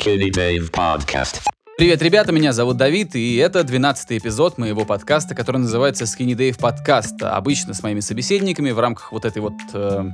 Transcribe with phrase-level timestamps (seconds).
[0.00, 1.42] Skinny Dave Podcast.
[1.76, 6.58] Привет, ребята, меня зовут Давид, и это 12 эпизод моего подкаста, который называется Skinny Dave
[6.58, 7.22] Podcast.
[7.22, 10.10] Обычно с моими собеседниками в рамках вот этой вот э,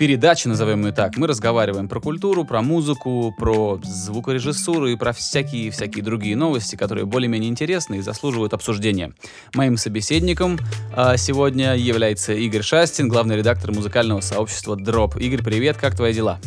[0.00, 6.02] передачи, назовем ее так, мы разговариваем про культуру, про музыку, про звукорежиссуру и про всякие-всякие
[6.02, 9.12] другие новости, которые более-менее интересны и заслуживают обсуждения.
[9.54, 10.58] Моим собеседником
[10.96, 15.20] э, сегодня является Игорь Шастин, главный редактор музыкального сообщества Drop.
[15.20, 16.40] Игорь, привет, как твои дела?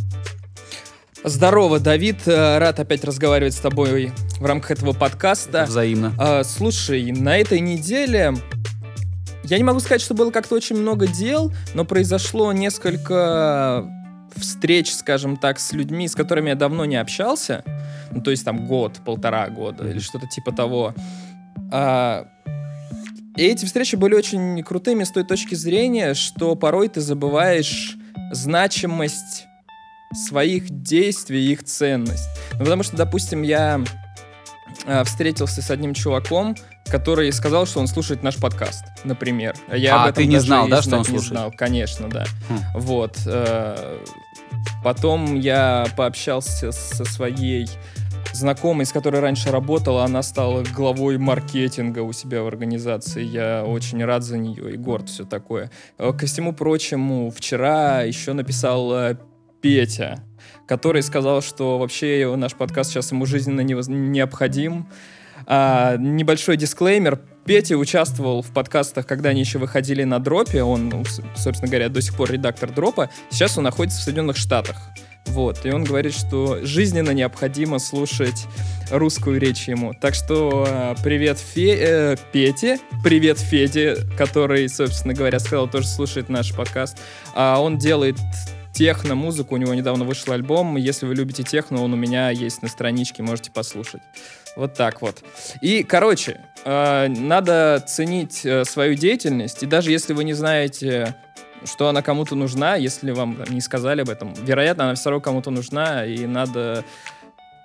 [1.24, 2.28] Здорово, Давид.
[2.28, 5.66] Э, рад опять разговаривать с тобой в рамках этого подкаста.
[5.68, 6.14] Взаимно.
[6.18, 8.34] А, слушай, на этой неделе
[9.44, 13.90] я не могу сказать, что было как-то очень много дел, но произошло несколько
[14.36, 17.64] встреч, скажем так, с людьми, с которыми я давно не общался.
[18.12, 20.94] Ну, то есть там год, полтора года или что-то типа того.
[21.72, 22.28] А,
[23.36, 27.98] и эти встречи были очень крутыми с той точки зрения, что порой ты забываешь
[28.32, 29.48] значимость
[30.14, 32.30] своих действий их ценность.
[32.54, 33.82] Ну, потому что, допустим, я
[34.86, 36.56] э, встретился с одним чуваком,
[36.90, 39.56] который сказал, что он слушает наш подкаст, например.
[39.74, 41.32] Я а, ты не знал, да, что он слушает?
[41.32, 42.26] Не знал, конечно, да.
[42.50, 42.60] Хм.
[42.76, 43.18] Вот.
[43.26, 44.00] Э,
[44.84, 47.68] потом я пообщался со своей
[48.34, 53.24] знакомой, с которой раньше работала, она стала главой маркетинга у себя в организации.
[53.24, 55.72] Я очень рад за нее и горд, все такое.
[55.98, 59.18] Э, ко всему прочему, вчера еще написал э,
[59.62, 60.24] Петя,
[60.68, 64.88] который сказал, что вообще наш подкаст сейчас ему жизненно необходим.
[65.46, 67.20] А, небольшой дисклеймер.
[67.46, 70.64] Петя участвовал в подкастах, когда они еще выходили на дропе.
[70.64, 71.04] Он, ну,
[71.36, 73.10] собственно говоря, до сих пор редактор дропа.
[73.30, 74.76] Сейчас он находится в Соединенных Штатах.
[75.28, 78.46] Вот, и он говорит, что жизненно необходимо слушать
[78.90, 79.94] русскую речь ему.
[79.94, 86.30] Так что э, привет Фе э, Пете, привет Феде, который, собственно говоря, сказал, тоже слушает
[86.30, 86.98] наш подкаст.
[87.36, 88.16] А он делает
[88.78, 89.56] техно-музыку.
[89.56, 90.76] У него недавно вышел альбом.
[90.78, 94.02] Если вы любите техно, он у меня есть на страничке, можете послушать.
[94.56, 95.24] Вот так вот.
[95.62, 99.64] И, короче, э, надо ценить э, свою деятельность.
[99.64, 101.16] И даже если вы не знаете,
[101.66, 105.22] что она кому-то нужна, если вам там, не сказали об этом, вероятно, она все равно
[105.22, 106.86] кому-то нужна, и надо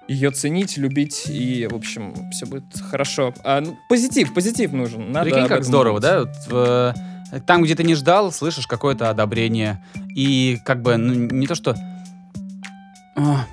[0.08, 3.34] ее ценить, любить, и, в общем, все будет хорошо.
[3.44, 5.12] А, ну, позитив, позитив нужен.
[5.12, 6.28] Надо Прикинь, как здорово, думать.
[6.48, 6.50] да?
[6.50, 9.84] Вот, э, там, где ты не ждал, слышишь какое-то одобрение.
[10.14, 11.74] И как бы, ну, не то что...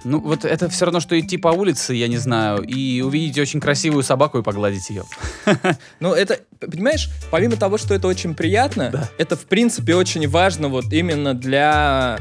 [0.04, 3.60] ну, вот это все равно, что идти по улице, я не знаю, и увидеть очень
[3.60, 5.04] красивую собаку и погладить ее.
[6.00, 9.10] Ну, это, понимаешь, помимо того, что это очень приятно, да.
[9.18, 12.20] это, в принципе, очень важно вот именно для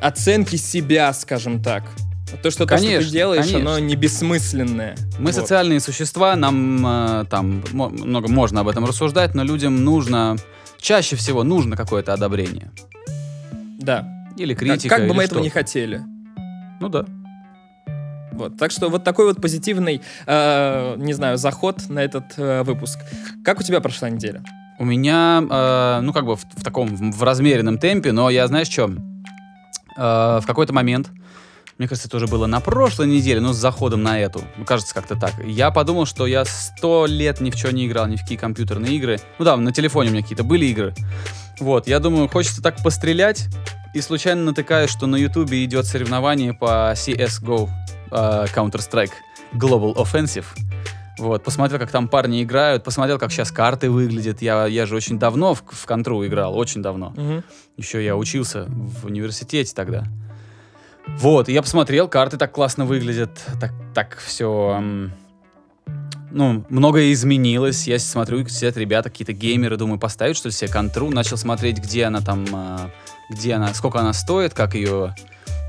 [0.00, 1.84] оценки себя, скажем так.
[2.42, 3.70] То, что, конечно, то, что ты делаешь, конечно.
[3.70, 4.96] оно не бессмысленное.
[5.18, 5.34] Мы вот.
[5.34, 10.36] социальные существа, нам э, там много можно об этом рассуждать, но людям нужно
[10.84, 12.70] чаще всего нужно какое-то одобрение.
[13.78, 14.06] Да.
[14.36, 14.90] Или критика.
[14.90, 16.02] Как, как бы мы этого не хотели.
[16.80, 17.06] Ну да.
[18.32, 22.98] Вот, так что вот такой вот позитивный, э, не знаю, заход на этот э, выпуск.
[23.44, 24.42] Как у тебя прошла неделя?
[24.78, 28.68] У меня, э, ну как бы в, в таком в размеренном темпе, но я знаешь
[28.68, 28.90] что?
[29.96, 31.10] Э, в какой-то момент,
[31.78, 34.94] мне кажется, это уже было на прошлой неделе, но с заходом на эту, ну, кажется,
[34.94, 35.34] как-то так.
[35.44, 38.94] Я подумал, что я сто лет ни в чем не играл, ни в какие компьютерные
[38.94, 39.18] игры.
[39.38, 40.94] Ну да, на телефоне у меня какие-то были игры.
[41.58, 43.46] Вот, я думаю, хочется так пострелять,
[43.92, 47.68] и случайно натыкаюсь, что на ютубе идет соревнование по CSGO,
[48.10, 49.12] uh, Counter-Strike
[49.52, 50.46] Global Offensive.
[51.18, 54.42] Вот, посмотрел, как там парни играют, посмотрел, как сейчас карты выглядят.
[54.42, 57.14] Я, я же очень давно в, в контру играл, очень давно.
[57.16, 57.42] Угу.
[57.76, 60.04] Еще я учился в университете тогда.
[61.06, 64.82] Вот, я посмотрел, карты так классно выглядят, так, так все...
[66.30, 67.86] Ну, многое изменилось.
[67.86, 71.08] Я смотрю, сидят ребята, какие-то геймеры, думаю, поставить что ли себе контру.
[71.08, 72.90] Начал смотреть, где она там, а,
[73.30, 75.14] где она, сколько она стоит, как ее,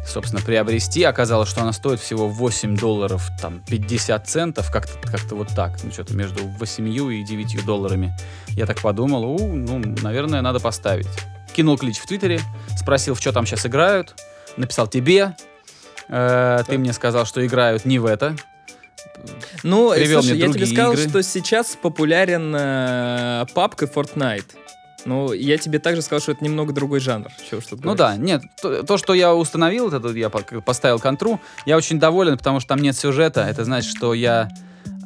[0.07, 1.03] собственно, приобрести.
[1.03, 5.77] Оказалось, что она стоит всего 8 долларов, там, 50 центов, как-то как вот так.
[5.83, 8.17] Ну, что-то между 8 и 9 долларами.
[8.47, 11.07] Я так подумал, у, ну, наверное, надо поставить.
[11.55, 12.41] Кинул клич в Твиттере,
[12.75, 14.15] спросил, в что там сейчас играют
[14.57, 15.35] написал тебе,
[16.07, 18.35] э, ты мне сказал, что играют не в это.
[19.63, 21.09] Ну, Привел слушай, мне я тебе сказал, игры.
[21.09, 24.45] что сейчас популярен э, папка Fortnite.
[25.05, 27.29] Ну, я тебе также сказал, что это немного другой жанр.
[27.49, 31.77] Чего что ну да, нет, то, то, что я установил, это я поставил контру, я
[31.77, 33.41] очень доволен, потому что там нет сюжета.
[33.41, 34.49] Это значит, что я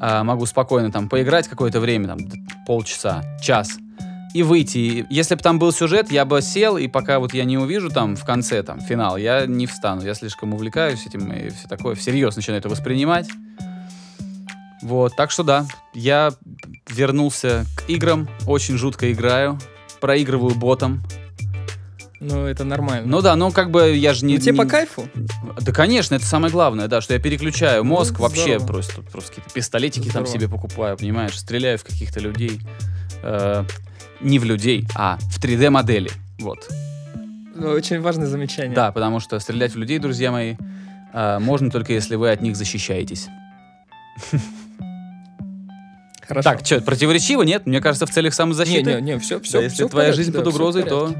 [0.02, 2.20] э, могу спокойно там поиграть какое-то время, там
[2.66, 3.78] полчаса, час
[4.34, 5.06] и выйти.
[5.10, 8.16] Если бы там был сюжет, я бы сел, и пока вот я не увижу там
[8.16, 10.02] в конце, там, финал, я не встану.
[10.04, 13.28] Я слишком увлекаюсь этим и все такое, всерьез начинаю это воспринимать.
[14.82, 16.32] Вот, так что да, я
[16.90, 19.60] вернулся к играм, очень жутко играю,
[20.00, 21.04] проигрываю ботом.
[22.22, 23.08] Ну, это нормально.
[23.08, 24.36] Ну да, ну как бы я же не...
[24.36, 25.08] Ну, тебе не- по кайфу?
[25.62, 28.68] Да, конечно, это самое главное, да, что я переключаю мозг Ну, вообще здорово.
[28.68, 30.32] просто, просто какие-то пистолетики там Здорово.
[30.34, 32.60] себе покупаю, понимаешь, стреляю в каких-то людей.
[33.24, 33.64] Э,
[34.22, 36.12] не в людей, а в 3D-модели.
[36.40, 36.68] Вот.
[37.56, 38.76] Ну, Очень важное замечание.
[38.76, 40.56] Да, потому что стрелять в людей, друзья мои,
[41.14, 43.28] э, можно только если вы от них защищаетесь.
[46.28, 46.50] Хорошо.
[46.50, 47.66] Так, что, противоречиво, нет?
[47.66, 49.02] Мне кажется, в целях не, самозащиты.
[49.02, 51.14] не, не, все, все, Да, если твоя жизнь под угрозой, то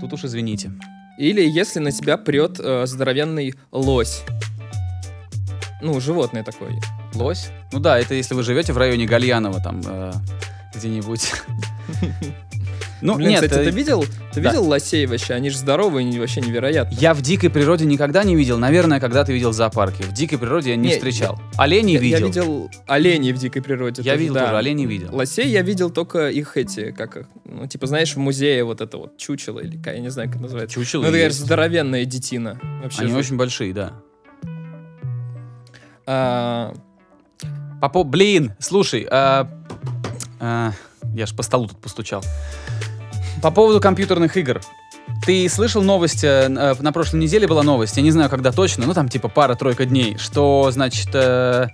[0.00, 0.70] тут уж извините.
[1.18, 4.22] Или если на тебя прет э, здоровенный лось.
[5.82, 6.80] Ну, животное такое.
[7.14, 7.50] Лось?
[7.72, 10.12] Ну да, это если вы живете в районе Гальянова, там, э,
[10.74, 11.32] где-нибудь.
[13.02, 14.50] Ну, Блин, нет, кстати, э, ты видел, ты да.
[14.50, 15.34] видел лосей вообще?
[15.34, 16.94] Они же здоровые, они вообще невероятно.
[16.94, 18.58] Я в дикой природе никогда не видел.
[18.58, 20.04] Наверное, когда ты видел в зоопарке.
[20.04, 21.40] В дикой природе я не, Не, встречал.
[21.56, 22.26] Оленей я, я видел.
[22.28, 24.02] видел оленей в дикой природе.
[24.02, 24.44] Я тоже, видел да.
[24.44, 25.08] тоже, оленей видел.
[25.12, 28.96] Лосей я видел только их эти, как их, ну, типа, знаешь, в музее вот это
[28.98, 30.72] вот чучело или я не знаю, как называется.
[30.72, 32.60] Чучело Ну, это, конечно, здоровенная детина.
[32.84, 33.18] Вообще Они жуть.
[33.18, 33.94] очень большие, да.
[36.06, 36.72] А,
[37.80, 38.04] Попо...
[38.04, 39.48] Блин, слушай, а,
[40.38, 40.72] а,
[41.14, 42.22] я ж по столу тут постучал.
[43.42, 44.60] По поводу компьютерных игр.
[45.26, 48.86] Ты слышал новость, э, э, на прошлой неделе была новость, я не знаю, когда точно,
[48.86, 51.68] ну там типа пара-тройка дней, что, значит, э,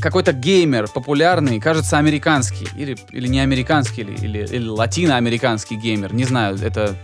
[0.00, 6.24] какой-то геймер популярный, кажется, американский, или, или не американский, или, или, или латиноамериканский геймер, не
[6.24, 6.96] знаю, это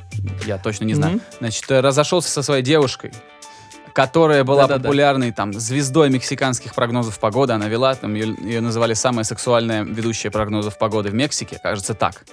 [0.47, 1.15] я точно не знаю.
[1.15, 1.23] Мгм.
[1.41, 3.13] Значит, разошелся со своей девушкой,
[3.93, 4.85] которая была Да-да-да.
[4.85, 7.53] популярной там звездой мексиканских прогнозов погоды.
[7.53, 12.25] Она вела, там ее, ее называли самая сексуальная ведущая прогнозов погоды в Мексике, кажется, так.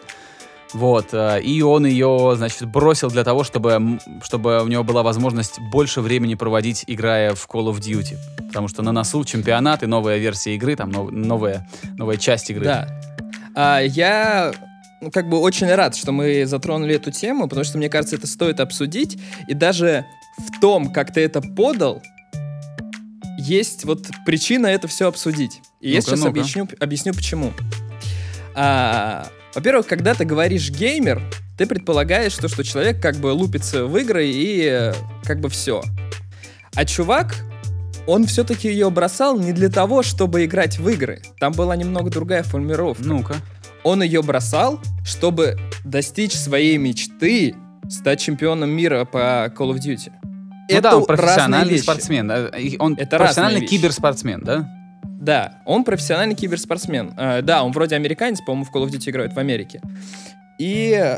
[0.74, 5.60] Вот, э, и он ее, значит, бросил для того, чтобы, чтобы у него была возможность
[5.72, 8.18] больше времени проводить, играя в Call of Duty.
[8.48, 11.68] Потому что на носу чемпионат и новая версия игры, там нов- новая,
[11.98, 12.66] новая часть игры.
[12.66, 12.88] Да.
[13.56, 14.54] А, я
[15.02, 18.28] ну, как бы очень рад, что мы затронули эту тему, потому что, мне кажется, это
[18.28, 19.18] стоит обсудить.
[19.48, 20.06] И даже
[20.40, 22.02] в том, как ты это подал,
[23.38, 25.62] есть вот причина это все обсудить.
[25.82, 26.30] И я Ну-ка, сейчас ну-ка.
[26.32, 27.54] объясню, объясню почему.
[28.56, 31.22] А, во-первых, когда ты говоришь геймер,
[31.58, 34.94] ты предполагаешь то, что человек как бы лупится в игры и э,
[35.24, 35.84] как бы все.
[36.76, 37.36] А чувак,
[38.08, 41.22] он все-таки ее бросал не для того, чтобы играть в игры.
[41.40, 43.04] Там была немного другая формулировка.
[43.04, 43.36] Ну-ка.
[43.84, 47.56] Он ее бросал, чтобы достичь своей мечты
[47.90, 50.12] стать чемпионом мира по Call of Duty.
[50.70, 52.32] Ну да, он профессиональный спортсмен.
[52.80, 53.76] Он Это профессиональный вещи.
[53.78, 54.70] киберспортсмен, да?
[55.04, 57.14] Да, он профессиональный киберспортсмен.
[57.18, 59.82] Э, да, он вроде американец, по-моему, в Call of Duty играет в Америке.
[60.58, 61.18] И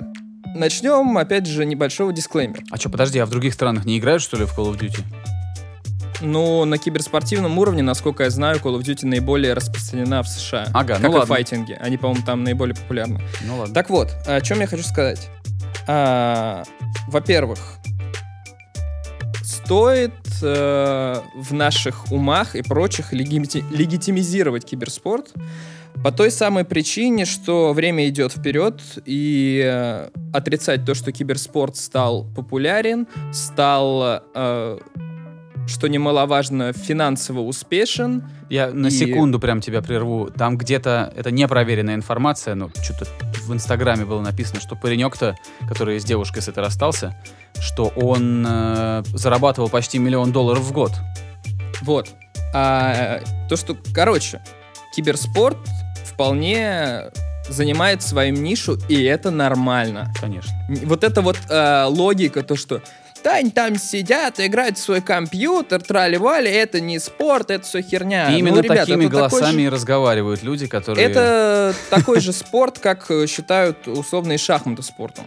[0.56, 2.64] начнем, опять же, небольшого дисклеймера.
[2.72, 5.04] А что, подожди, а в других странах не играют, что ли, в Call of Duty?
[6.22, 10.68] Ну, на киберспортивном уровне, насколько я знаю, Call of Duty наиболее распространена в США.
[10.74, 11.26] Ага, как ну и ладно.
[11.28, 11.78] файтинги.
[11.80, 13.22] Они, по-моему, там наиболее популярны.
[13.46, 13.74] Ну ладно.
[13.74, 15.30] Так вот, о чем я хочу сказать.
[15.88, 16.64] А,
[17.08, 17.60] во-первых,
[19.72, 20.12] стоит
[20.44, 25.32] э, в наших умах и прочих легити- легитимизировать киберспорт
[26.04, 32.26] по той самой причине, что время идет вперед, и э, отрицать то, что киберспорт стал
[32.36, 34.78] популярен, стал, э,
[35.68, 40.30] что немаловажно, финансово успешен, Я на И- секунду прям тебя прерву.
[40.38, 43.06] Там где-то, это непроверенная информация, но что-то
[43.48, 45.38] в Инстаграме было написано, что паренек-то,
[45.70, 47.16] который с девушкой с этой расстался,
[47.60, 50.92] что он э, зарабатывал почти миллион долларов в год.
[51.82, 52.10] Вот.
[52.54, 54.42] А, то, что, короче,
[54.96, 55.58] киберспорт
[56.06, 57.12] вполне
[57.48, 60.14] занимает свою нишу, и это нормально.
[60.20, 60.54] Конечно.
[60.84, 62.82] Вот эта вот э, логика, то, что
[63.24, 68.32] да, они там сидят, играют в свой компьютер, трали-вали, это не спорт, это все херня.
[68.34, 71.08] И именно Ну, ребят, такими голосами же- и разговаривают люди, которые...
[71.08, 75.26] Это такой же спорт, как э, считают условные шахматы спортом.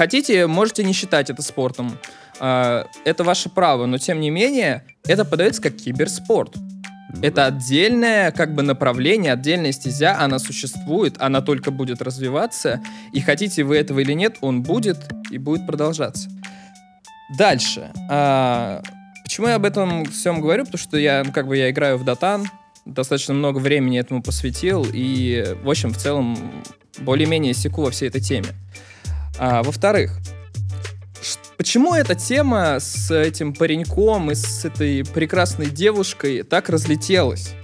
[0.00, 1.98] Хотите, можете не считать это спортом.
[2.38, 6.54] А, Это ваше право, но тем не менее, это подается как киберспорт.
[6.56, 12.80] Ну Это отдельное как бы направление, отдельная стезя, она существует, она только будет развиваться,
[13.12, 14.96] и хотите вы этого или нет, он будет
[15.30, 16.30] и будет продолжаться.
[17.36, 17.90] Дальше.
[18.08, 18.82] А,
[19.22, 20.64] почему я об этом всем говорю?
[20.64, 22.46] Потому что я, ну, как бы, я играю в Дотан,
[22.86, 26.38] достаточно много времени этому посвятил, и, в общем, в целом,
[27.00, 28.48] более-менее секу во всей этой теме.
[29.42, 30.18] А, во-вторых,
[31.56, 37.54] почему эта тема с этим пареньком и с этой прекрасной девушкой так разлетелась?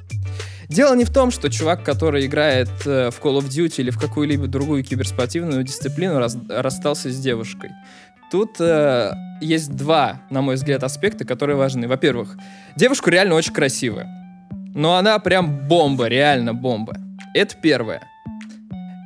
[0.71, 4.01] Дело не в том, что чувак, который играет э, в Call of Duty или в
[4.01, 7.73] какую-либо другую киберспортивную дисциплину, раз- расстался с девушкой.
[8.33, 11.87] Тут э, есть два, на мой взгляд, аспекта, которые важны.
[11.87, 12.39] Во-первых,
[12.75, 14.09] девушка реально очень красивая.
[14.75, 16.97] Но она прям бомба, реально бомба.
[17.35, 18.01] Это первое.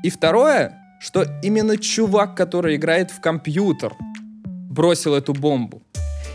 [0.04, 3.94] И второе, что именно чувак, который играет в компьютер,
[4.70, 5.82] бросил эту бомбу.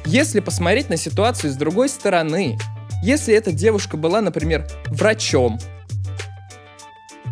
[0.05, 2.57] Если посмотреть на ситуацию с другой стороны,
[3.03, 5.59] если эта девушка была, например, врачом,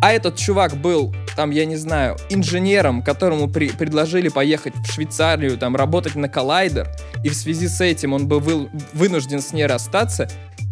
[0.00, 5.56] а этот чувак был, там, я не знаю, инженером, которому при предложили поехать в Швейцарию,
[5.56, 6.88] там, работать на коллайдер,
[7.24, 10.28] и в связи с этим он был вы- вынужден с ней расстаться,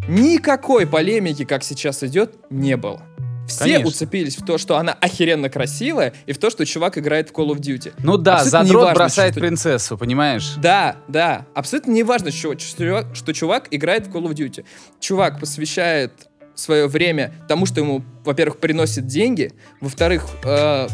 [0.07, 3.01] никакой полемики, как сейчас идет, не было.
[3.47, 3.87] Все Конечно.
[3.87, 7.49] уцепились в то, что она охеренно красивая, и в то, что чувак играет в Call
[7.49, 7.93] of Duty.
[7.99, 10.53] Ну да, Абсолютно задрот неважно, бросает что- принцессу, понимаешь?
[10.57, 11.45] Да, да.
[11.53, 14.65] Абсолютно не важно, что, что, чувак играет в Call of Duty.
[14.99, 16.13] Чувак посвящает
[16.55, 20.87] свое время тому, что ему, во-первых, приносит деньги, во-вторых, э,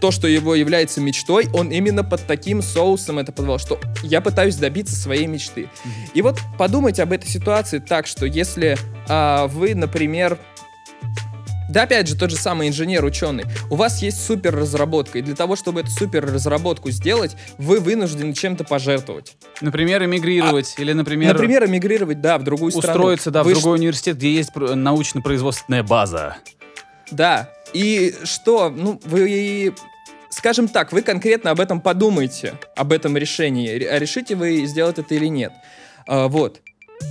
[0.00, 4.56] то, что его является мечтой, он именно под таким соусом это подавал, что я пытаюсь
[4.56, 5.68] добиться своей мечты.
[6.14, 8.76] И вот подумайте об этой ситуации так, что если
[9.08, 10.38] а, вы, например,
[11.72, 13.44] да, опять же, тот же самый инженер, ученый.
[13.70, 18.34] У вас есть супер разработка, и для того, чтобы эту супер разработку сделать, вы вынуждены
[18.34, 19.36] чем-то пожертвовать.
[19.60, 22.98] Например, эмигрировать, или, например, Например, эмигрировать, да, в другую страну.
[22.98, 26.36] устроиться, да, в Вы ш- другой университет, где есть пр- научно-производственная база.
[27.10, 27.50] Да.
[27.72, 29.74] И что, ну, вы,
[30.30, 33.68] скажем так, вы конкретно об этом подумайте, об этом решении.
[33.68, 35.52] Ре- Решите вы сделать это или нет.
[36.06, 36.60] А, вот.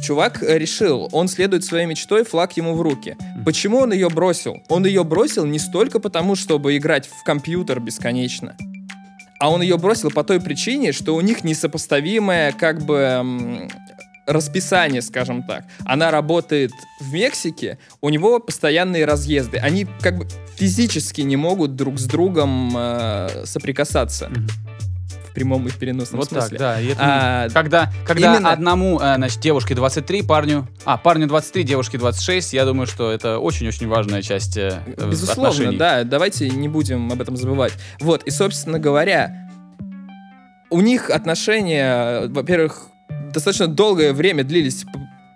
[0.03, 3.15] Чувак э, решил, он следует своей мечтой, флаг ему в руки.
[3.45, 4.57] Почему он ее бросил?
[4.69, 8.55] Он ее бросил не столько потому, чтобы играть в компьютер бесконечно,
[9.39, 13.67] а он ее бросил по той причине, что у них несопоставимое как бы
[14.27, 15.65] расписание, скажем так.
[15.85, 19.57] Она работает в Мексике, у него постоянные разъезды.
[19.57, 24.29] Они как бы физически не могут друг с другом э, соприкасаться.
[24.29, 24.47] Мгм.
[25.31, 26.57] В прямом и в переносном Вот так, смысле.
[26.59, 26.81] да.
[26.81, 30.67] и это А, Когда, когда именно- одному, э, значит, девушке 23, парню...
[30.83, 35.49] А, парню 23, девушке 26, я думаю, что это очень-очень важная часть э, э, Безусловно,
[35.51, 35.77] отношений.
[35.77, 37.73] да, давайте не будем об этом забывать.
[38.01, 39.49] Вот, и, собственно говоря,
[40.69, 42.87] у них отношения, во-первых,
[43.33, 44.85] достаточно долгое время длились,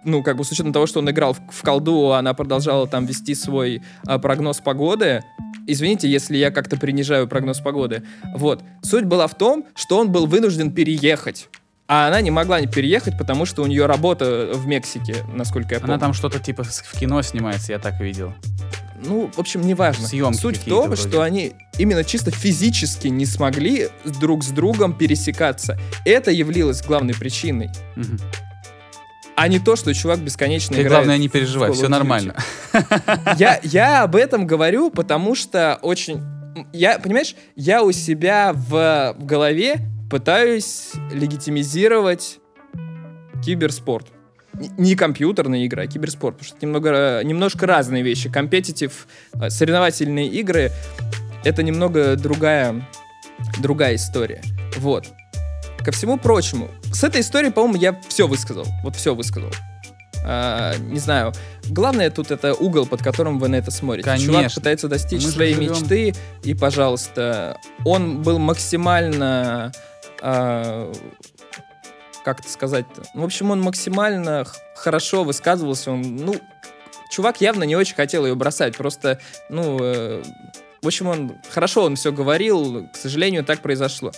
[0.06, 3.06] ну, как бы с учетом того, что он играл в, в колду, она продолжала там
[3.06, 5.24] вести свой а, прогноз погоды.
[5.68, 8.04] Извините, если я как-то принижаю прогноз погоды.
[8.36, 8.64] Вот.
[8.84, 11.50] Суть была в том, что он был вынужден переехать.
[11.88, 15.80] А она не могла не переехать, потому что у нее работа в Мексике, насколько я
[15.80, 15.94] помню.
[15.94, 18.34] Она там что-то типа в кино снимается, я так видел.
[19.04, 20.08] Ну, в общем, неважно.
[20.08, 21.02] Съемки Суть в том, вроде.
[21.02, 25.78] что они именно чисто физически не смогли друг с другом пересекаться.
[26.06, 27.70] Это явилось главной причиной.
[27.96, 28.20] Мгм.
[29.36, 30.92] А не то, что чувак бесконечно Ты, играет.
[30.92, 32.36] главное, не переживай, все нормально.
[33.38, 36.22] Я, я об этом говорю, потому что очень...
[36.72, 42.40] Я, понимаешь, я у себя в, в голове пытаюсь легитимизировать
[43.44, 44.08] киберспорт.
[44.78, 46.38] Не компьютерная игра, а киберспорт.
[46.38, 48.30] Потому что это немного, немножко разные вещи.
[48.30, 50.72] Компетитив, э, соревновательные игры—
[51.44, 52.88] это немного другая,
[53.60, 54.42] другая история.
[54.78, 55.08] Вот.
[55.86, 58.66] Ко всему прочему, с этой историей, по-моему, я все высказал.
[58.84, 59.52] Вот все высказал.
[60.26, 61.32] А, не знаю.
[61.70, 64.10] Главное тут это угол, под которым вы на это смотрите.
[64.18, 64.62] Чувак Конечно.
[64.62, 69.72] пытается достичь Мы своей живем- мечты, и, пожалуйста, он был максимально...
[70.24, 70.92] а,
[72.24, 73.04] как это сказать-то?
[73.14, 74.44] Ну, в общем, он максимально
[74.76, 75.92] хорошо высказывался.
[75.92, 76.36] Он, ну,
[77.12, 78.76] чувак явно не очень хотел ее бросать.
[78.76, 80.24] Просто, ну, э,
[80.82, 82.88] в общем, он хорошо он все говорил.
[82.92, 84.12] К сожалению, так произошло.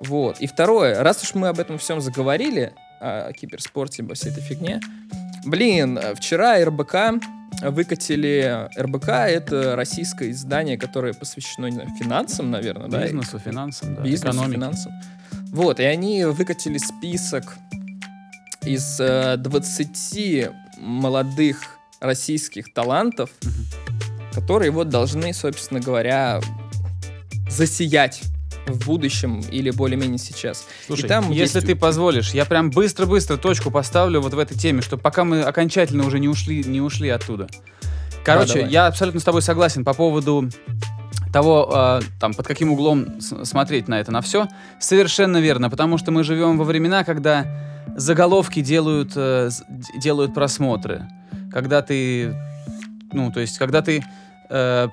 [0.00, 0.40] Вот.
[0.40, 4.80] И второе, раз уж мы об этом всем заговорили, о киберспорте, обо всей этой фигне,
[5.44, 7.22] блин, вчера РБК
[7.62, 8.68] выкатили...
[8.78, 13.02] РБК— это российское издание, которое посвящено, знаю, финансам, наверное, да?
[13.02, 14.54] Бизнесу, финансам, да, бизнесу, экономике.
[14.56, 14.92] финансам.
[15.52, 17.56] Вот, и они выкатили список
[18.62, 23.30] из э, 20 молодых российских талантов,
[24.32, 26.40] которые вот должны, собственно говоря,
[27.48, 28.22] засиять
[28.66, 30.66] в будущем или более-менее сейчас.
[30.86, 34.56] Слушай, И там если есть- ты позволишь, я прям быстро-быстро точку поставлю вот в этой
[34.58, 37.46] теме, чтобы пока мы окончательно уже не ушли, не ушли оттуда.
[38.24, 38.70] Короче, давай.
[38.70, 40.48] я абсолютно с тобой согласен по поводу
[41.32, 44.48] того, э, там, под каким углом смотреть на это, на все.
[44.80, 47.46] Совершенно верно, потому что мы живем во времена, когда
[47.96, 49.50] заголовки делают, э,
[50.00, 51.06] делают просмотры.
[51.52, 52.34] Когда ты,
[53.12, 54.04] ну, то есть, когда ты
[54.50, 54.88] э,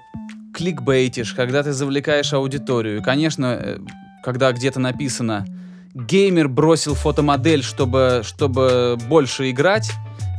[0.63, 3.03] кликбейтишь, когда ты завлекаешь аудиторию.
[3.03, 3.79] Конечно, э,
[4.23, 5.45] когда где-то написано
[5.93, 9.91] «геймер бросил фотомодель, чтобы, чтобы больше играть»,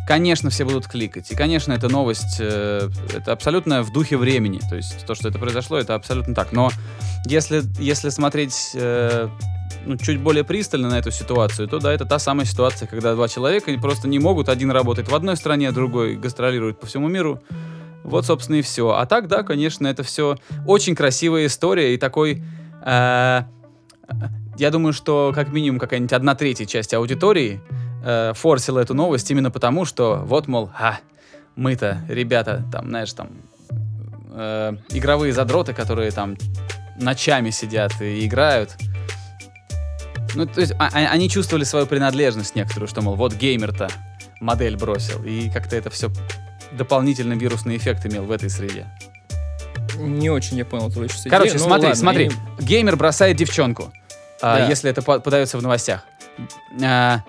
[0.09, 1.31] конечно, все будут кликать.
[1.31, 4.61] И, конечно, эта новость, э, это абсолютно в духе времени.
[4.67, 6.53] То есть то, что это произошло, это абсолютно так.
[6.53, 6.71] Но
[7.27, 9.29] если, если смотреть э,
[9.85, 13.29] ну, чуть более пристально на эту ситуацию, то да, это та самая ситуация, когда два
[13.29, 17.43] человека просто не могут, один работает в одной стране, а другой гастролирует по всему миру.
[18.05, 18.91] Вот, собственно, и все.
[18.91, 22.43] А так, да, конечно, это все очень красивая история и такой
[22.85, 23.43] Э,
[24.57, 27.61] Я думаю, что как минимум какая-нибудь одна третья часть аудитории
[28.05, 30.99] э, форсила эту новость именно потому, что вот, мол, а,
[31.57, 33.31] мы-то, ребята, там, знаешь, там,
[34.33, 36.37] э, игровые задроты, которые там
[37.01, 38.77] ночами сидят и играют.
[40.35, 43.89] Ну, то есть а- а- они чувствовали свою принадлежность некоторую, что, мол, вот геймер-то
[44.41, 45.23] модель бросил.
[45.25, 46.11] И как-то это все
[46.77, 48.87] дополнительный вирусный эффект имел в этой среде.
[49.99, 52.27] Не очень я понял твою сейчас Короче, идею, ну смотри, ладно, смотри.
[52.27, 53.93] и- Геймер бросает девчонку,
[54.43, 54.67] а, Да.
[54.69, 56.05] если это по- подается в новостях.
[56.83, 57.21] А,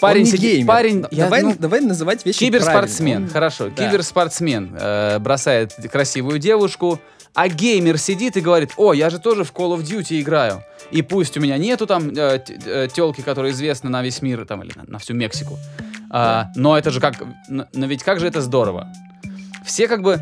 [0.00, 0.66] парень Он не сидит- геймер.
[0.66, 3.24] Парень, я, давай, ну, давай называть вещи киберспортсмен.
[3.24, 3.86] Он- хорошо, да.
[3.88, 7.00] киберспортсмен э, бросает красивую девушку,
[7.32, 10.64] а геймер сидит и говорит, о, я же тоже в Call of Duty играю.
[10.90, 12.40] И пусть у меня нету там э,
[12.92, 15.58] телки, которые известны на весь мир там, или на, на всю Мексику,
[16.16, 17.16] а, но это же как,
[17.48, 18.88] но ведь как же это здорово.
[19.64, 20.20] Все как бы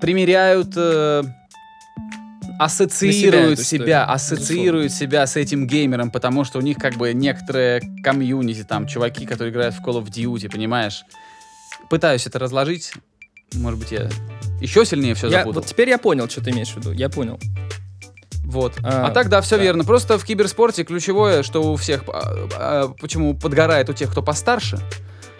[0.00, 1.22] примеряют, э,
[2.58, 7.82] ассоциируют себя, историю, ассоциируют себя с этим геймером, потому что у них как бы некоторые
[8.02, 11.04] комьюнити, там, чуваки, которые играют в Call of Duty, понимаешь?
[11.90, 12.94] Пытаюсь это разложить.
[13.52, 14.08] Может быть, я
[14.62, 15.60] еще сильнее все Я, запутал.
[15.60, 16.92] вот теперь я понял, что ты имеешь в виду.
[16.92, 17.38] Я понял.
[18.44, 18.74] Вот.
[18.82, 19.62] А, А, так, да, все да.
[19.62, 19.84] верно.
[19.84, 24.78] Просто в киберспорте ключевое, что у всех, а, а, почему подгорает у тех, кто постарше,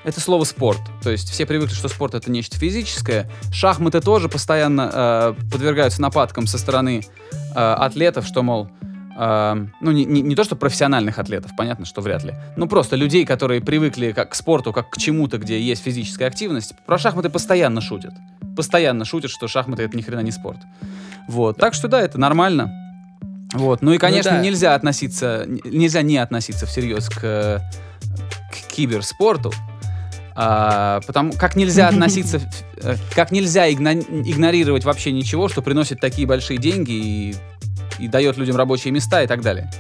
[0.05, 0.81] это слово спорт.
[1.03, 3.31] То есть все привыкли, что спорт это нечто физическое.
[3.53, 8.69] Шахматы тоже постоянно э, подвергаются нападкам со стороны э, атлетов, что, мол,
[9.17, 12.35] э, ну, не, не- не то, что профессиональных атлетов, понятно, что вряд ли.
[12.57, 16.75] Ну, просто людей, которые привыкли как к спорту, как к чему-то, где есть физическая активность.
[16.85, 18.13] Про шахматы постоянно шутят.
[18.57, 20.59] Постоянно шутят, что шахматы это ни хрена не спорт.
[21.29, 21.59] Вот.
[21.59, 22.73] Так что да, это нормально.
[23.53, 23.83] Вот.
[23.83, 24.41] Ну и, конечно, да.
[24.41, 29.53] нельзя относиться, нельзя не относиться всерьез к, к киберспорту.
[30.35, 32.41] А, потому как нельзя относиться,
[32.79, 37.35] э, как нельзя игно- игнорировать вообще ничего, что приносит такие большие деньги и,
[37.99, 39.71] и дает людям рабочие места и так далее.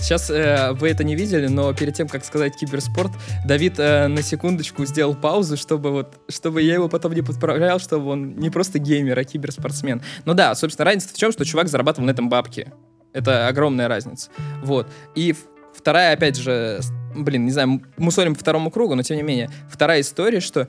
[0.00, 3.10] Сейчас э, вы это не видели, но перед тем, как сказать киберспорт,
[3.44, 8.10] Давид э, на секундочку сделал паузу, чтобы вот, чтобы я его потом не подправлял, чтобы
[8.10, 10.00] он не просто геймер, а киберспортсмен.
[10.24, 12.72] Ну да, собственно, разница в чем, что чувак зарабатывал на этом бабки.
[13.12, 14.30] Это огромная разница.
[14.62, 14.86] Вот.
[15.14, 15.34] И
[15.74, 16.80] вторая, опять же,
[17.16, 20.68] блин, не знаю, м- мусолим по второму кругу, но тем не менее, вторая история, что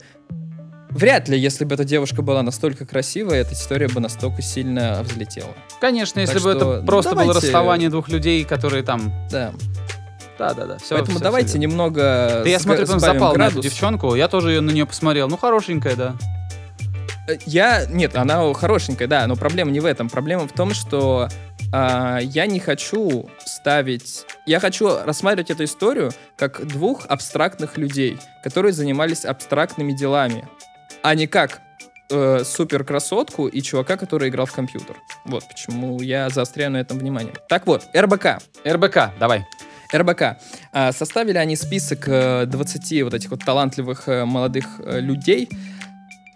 [0.90, 5.54] вряд ли, если бы эта девушка была настолько красивая, эта история бы настолько сильно взлетела.
[5.80, 9.12] Конечно, если Так бы что это просто было давайте- расставание двух людей, которые там...
[9.30, 9.52] Да.
[10.38, 10.78] Да, да, да.
[10.78, 11.62] Всё, Поэтому всё, давайте верно.
[11.62, 12.40] немного.
[12.44, 13.62] Да я смотрю, сбавим запал на эту градус.
[13.64, 14.14] девчонку.
[14.14, 15.28] Я тоже ее на нее посмотрел.
[15.28, 16.14] Ну, хорошенькая, да.
[17.28, 17.84] Э, Я.
[17.86, 20.08] Нет, она хорошенькая, да, но проблема не в этом.
[20.08, 21.28] Проблема в том, что
[21.74, 24.24] а, я не хочу ставить.
[24.46, 30.48] Я хочу рассматривать эту историю как двух абстрактных людей, которые занимались абстрактными делами,
[31.02, 31.60] а не как
[32.10, 34.96] э, супер красотку и чувака, который играл в компьютер.
[35.24, 37.34] Вот почему я заостряю на этом внимание.
[37.48, 38.38] Так вот, РБК.
[38.66, 39.46] РБК, давай.
[39.92, 40.22] РБК.
[40.72, 45.48] А, Составили они список э, 20 вот этих вот талантливых э, молодых э, людей.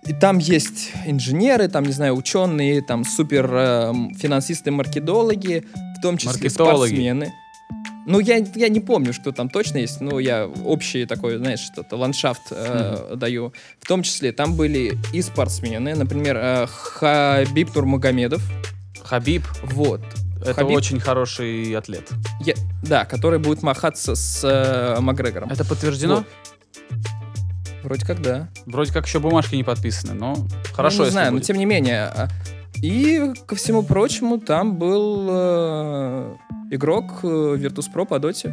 [0.06, 5.64] И там есть инженеры, там, не знаю, ученые, там супер э, м, финансисты, маркетологи,
[5.96, 6.90] в том числе Маркетологи.
[6.90, 7.32] спортсмены.
[8.06, 11.96] Ну, я, я не помню, что там точно есть, но я общий такой, знаешь, что-то,
[11.96, 13.52] ландшафт э, даю.
[13.80, 18.42] В том числе там были и спортсмены, например, э, Хабиб Нурмагомедов,
[19.02, 19.42] Хабиб.
[19.62, 20.02] вот.
[20.42, 20.76] Это Хабиб?
[20.76, 22.10] очень хороший атлет.
[22.40, 25.48] Я- да, который будет махаться с э, Макгрегором.
[25.50, 26.16] Это подтверждено?
[26.16, 26.26] Вот.
[27.82, 28.48] Вроде как да.
[28.66, 30.36] Вроде как еще бумажки не подписаны, но
[30.74, 31.46] хорошо, ну, не знаю, но будет.
[31.46, 32.04] тем не менее.
[32.04, 32.28] а,
[32.76, 36.34] И, ко всему прочему, там был э,
[36.74, 38.52] игрок э, Virtus.pro по доте.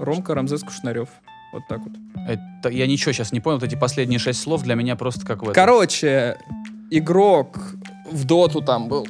[0.00, 1.08] Ромка Рамзес Кушнарев.
[1.52, 1.92] Вот так вот.
[2.28, 5.38] Это- я ничего сейчас не понял, вот эти последние шесть слов для меня просто как
[5.40, 5.54] в этом.
[5.54, 6.36] Короче,
[6.90, 7.74] игрок
[8.10, 9.06] в доту там был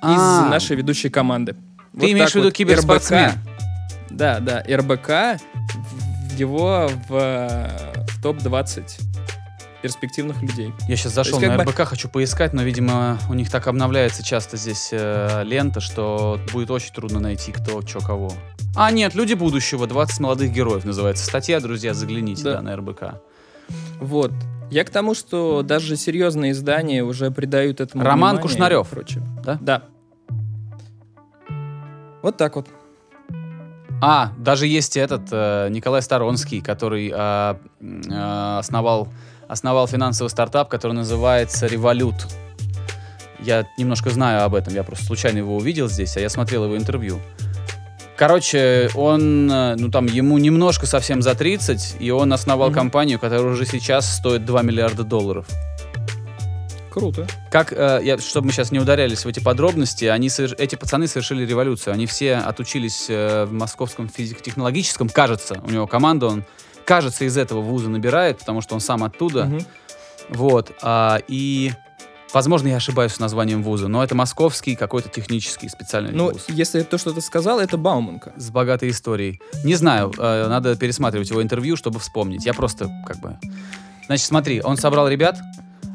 [0.00, 1.56] А, из нашей ведущей команды.
[1.98, 3.30] Ты имеешь в виду киберспортсмен?
[3.30, 3.38] РБК.
[4.10, 5.40] Да, да, РБК
[6.36, 9.00] его в, э, в топ-20
[9.82, 10.72] перспективных людей.
[10.88, 13.66] Я сейчас зашел есть на как бы- РБК, хочу поискать, но, видимо, у них так
[13.66, 18.32] обновляется часто здесь э, лента, что будет очень трудно найти, кто, чё, кого.
[18.76, 22.62] А, нет, «Люди будущего», 20 молодых героев называется статья, друзья, загляните, да, Да.
[22.62, 23.02] на РБК.
[24.00, 24.32] Вот.
[24.70, 28.88] Я к тому, что даже серьезные издания уже придают этому Роман внимание Кушнарев.
[28.88, 29.22] прочее.
[29.44, 29.58] Да?
[29.60, 29.82] Да.
[32.22, 32.68] Вот так вот.
[34.00, 39.08] А, даже есть этот э, Николай Сторонский, который э, э, основал,
[39.48, 42.26] основал финансовый стартап, который называется «Револют».
[43.40, 46.76] Я немножко знаю об этом, я просто случайно его увидел здесь, а я смотрел его
[46.76, 47.20] интервью.
[48.16, 52.74] Короче, он, э, ну там, ему немножко совсем за 30, и он основал Мгм.
[52.74, 55.46] компанию, которая уже сейчас стоит 2 миллиарда долларов.
[56.90, 57.28] Круто.
[57.48, 61.46] Как, э, я, чтобы мы сейчас не ударялись в эти подробности, они, эти пацаны совершили
[61.46, 61.94] революцию.
[61.94, 66.44] Они все отучились э, в Московском физико-технологическом, кажется, у него команда, он,
[66.88, 69.44] кажется, из этого вуза набирает, потому что он сам оттуда.
[69.44, 69.60] Мгм.
[70.30, 70.72] Вот.
[70.82, 71.72] а, и,
[72.32, 76.46] возможно, я ошибаюсь с названием вуза, но это московский какой-то технический специальный Ну, вуз.
[76.48, 78.32] если то, что ты сказал, это Бауманка.
[78.36, 79.40] С богатой историей.
[79.64, 82.46] Не знаю, э, надо пересматривать его интервью, чтобы вспомнить.
[82.46, 83.38] Я просто как бы...
[84.06, 85.38] Значит, смотри, он собрал ребят,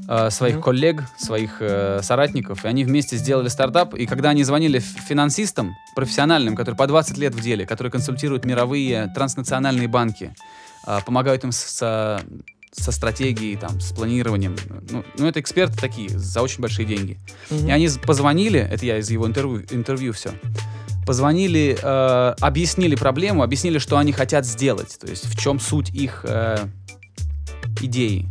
[0.08, 0.64] э, своих Мгм.
[0.64, 3.94] коллег, своих э, соратников, и они вместе сделали стартап.
[3.96, 9.12] И когда они звонили финансистам, профессиональным, которые по 20 лет в деле, которые консультируют мировые
[9.16, 10.34] транснациональные банки,
[11.06, 12.22] помогают им со,
[12.72, 14.56] со стратегией, там, с планированием.
[14.90, 17.18] Ну, ну, это эксперты такие, за очень большие деньги.
[17.50, 17.68] Мгм.
[17.68, 20.32] И они позвонили, это я из его интервью, интервью все,
[21.06, 26.26] позвонили, э, объяснили проблему, объяснили, что они хотят сделать, то есть в чем суть их
[26.28, 26.68] э,
[27.82, 28.28] идеи.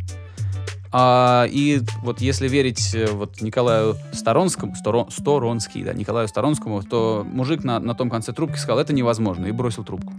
[0.95, 7.25] А, и вот если верить э, вот Николаю Сторонскому, Сторо- Сторонский, да, Николаю Сторонскому, то
[7.27, 10.13] мужик на, на том конце трубки сказал, это невозможно, и бросил трубку.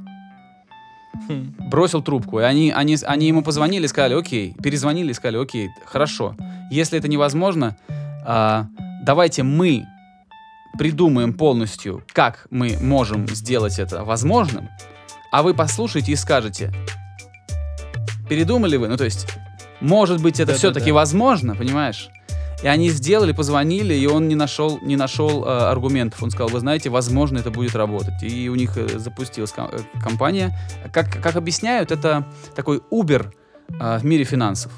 [1.29, 1.55] Хм.
[1.71, 6.37] Бросил трубку, и они, они, они ему позвонили сказали, окей, перезвонили сказали, окей, хорошо,
[6.71, 7.77] если это невозможно,
[8.27, 8.67] а,
[9.03, 9.85] давайте мы
[10.79, 14.69] придумаем полностью, как мы можем сделать это возможным,
[15.33, 16.73] а вы послушайте и скажете,
[18.29, 19.27] передумали вы, ну то есть,
[19.81, 20.59] может быть, это Да-да-да.
[20.59, 22.09] все-таки возможно, понимаешь?
[22.65, 26.23] И они сделали, позвонили, и он не нашел, не нашел э, аргументов.
[26.23, 28.23] Он сказал, вы знаете, возможно, это будет работать.
[28.23, 30.59] И у них э, запустилась э, компания.
[30.91, 33.35] Как, как объясняют, это такой Uber
[33.69, 34.73] э, в мире финансов.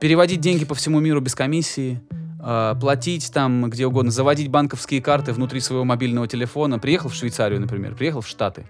[0.00, 2.00] Переводить деньги по всему миру без комиссии,
[2.80, 6.78] платить там где угодно, заводить банковские карты внутри своего мобильного телефона.
[6.78, 8.66] Приехал в Швейцарию, например, приехал в Штаты.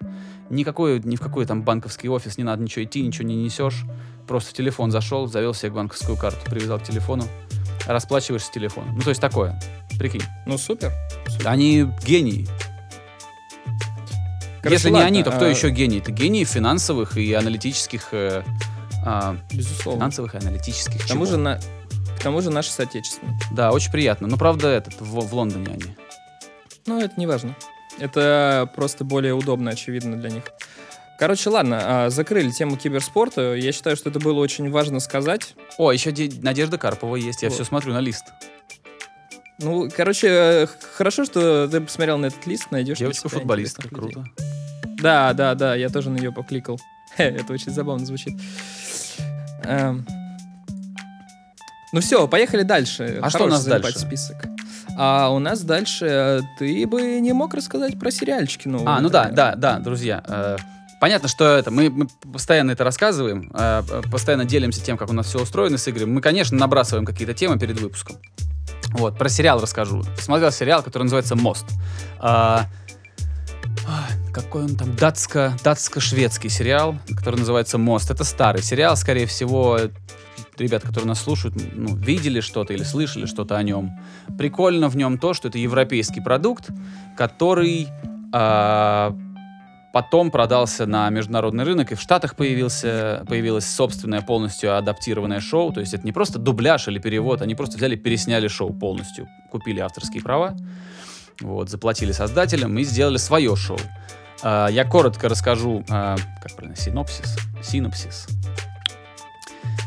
[0.48, 3.84] Никакой, ни в какой там банковский офис, не надо ничего идти, ничего не несешь.
[4.26, 7.24] Просто в телефон зашел, завел себе банковскую карту, привязал к телефону,
[7.86, 8.92] расплачиваешься с телефона.
[8.94, 9.60] Ну, то есть такое.
[9.98, 10.22] Прикинь.
[10.46, 10.92] Ну, супер.
[11.44, 12.46] Они гении.
[14.62, 15.98] Короче, Если не ладно, они, то кто а, еще гений?
[15.98, 18.08] Это гении финансовых и аналитических...
[18.12, 18.42] э,
[19.04, 20.00] а, Безусловно.
[20.00, 21.36] финансовых и аналитических К тому, чего?
[21.36, 21.60] же на...
[22.18, 23.44] К тому же наши соотечественники.
[23.52, 24.26] Да, очень приятно.
[24.26, 25.96] Но правда этот, в, в Лондоне они.
[26.87, 27.55] Ну, это не важно.
[27.98, 30.44] Это просто более удобно, очевидно, для них.
[31.18, 33.55] Короче, ладно, а, закрыли тему киберспорта.
[33.55, 35.55] Я считаю, что это было очень важно сказать.
[35.79, 37.42] О, еще де- Надежда Карпова есть.
[37.42, 37.55] Я Вот.
[37.55, 38.24] все смотрю на лист.
[39.59, 42.98] Ну, короче, хорошо, что ты посмотрел на этот лист, найдешь.
[42.98, 44.26] Девочка-футболистка, круто.
[45.00, 46.79] Да, да, да, я тоже на нее покликал.
[47.16, 48.35] Это очень забавно звучит.
[49.64, 50.07] Эм.
[51.92, 53.20] Ну все, поехали дальше.
[53.22, 53.99] А что Хорош у нас дальше?
[53.99, 54.37] список.
[54.99, 58.88] А у нас дальше э, ты бы не мог рассказать про сериальчики новые.
[58.88, 59.37] А, ну да, например.
[59.37, 60.22] да, да, друзья.
[60.27, 60.57] э,
[60.99, 65.12] Понятно, что это мы, мы постоянно это рассказываем, э, э, постоянно делимся тем, как у
[65.12, 66.14] нас все устроено с Игорем.
[66.14, 68.16] Мы, конечно, набрасываем какие-то темы перед выпуском.
[68.92, 70.03] Вот, про сериал расскажу.
[70.18, 71.66] Смотрел сериал, который называется «Мост».
[73.88, 74.96] Ай, какой он там?
[74.96, 78.11] Датско, датско-шведский сериал, который называется «Мост».
[78.11, 79.79] Это старый сериал, скорее всего,
[80.61, 83.99] ребят, которые нас слушают, ну, видели что-то или слышали что-то о нем.
[84.38, 86.71] Прикольно в нем то, что это европейский продукт,
[87.16, 87.88] который
[88.33, 89.16] а,
[89.92, 95.73] потом продался на международный рынок, и в Штатах появился, появилось собственное полностью адаптированное шоу.
[95.73, 99.81] То есть это не просто дубляж или перевод, они просто взяли, пересняли шоу полностью, купили
[99.81, 100.55] авторские права,
[101.40, 103.79] вот, заплатили создателям и сделали свое шоу.
[104.42, 108.27] А, я коротко расскажу, а, как правильно, синопсис, синопсис.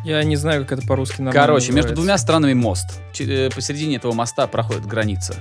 [0.05, 1.95] Я не знаю, как это по-русски нормально Короче, между называется.
[1.95, 3.01] двумя странами мост.
[3.13, 5.35] Ч- э, Посередине этого моста проходит граница.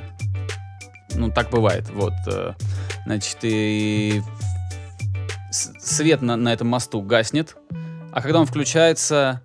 [1.15, 1.89] Ну, так бывает.
[1.91, 2.13] Вот.
[2.27, 2.53] э,
[3.07, 4.21] Значит, и
[5.51, 7.57] свет на, на этом мосту гаснет,
[8.13, 9.41] а когда он включается,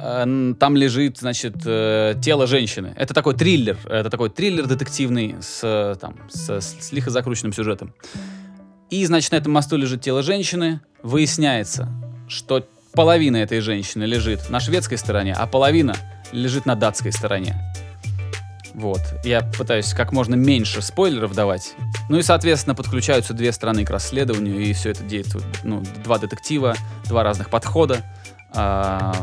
[0.00, 2.92] э, там лежит, значит, тело женщины.
[2.96, 3.78] Это такой триллер.
[3.86, 7.94] Это такой триллер детективный с, там, с, с лихо закрученным сюжетом.
[8.90, 10.80] И, значит, на этом мосту лежит тело женщины.
[11.02, 11.88] Выясняется,
[12.28, 15.96] что половина этой женщины лежит на шведской стороне, а половина
[16.32, 17.56] лежит на датской стороне.
[18.74, 19.00] Вот.
[19.22, 21.74] Я пытаюсь как можно меньше спойлеров давать.
[22.08, 25.44] Ну и, соответственно, подключаются две стороны к расследованию, и все это действует.
[25.62, 26.74] Ну, два детектива,
[27.04, 28.02] два разных подхода.
[28.54, 29.14] а,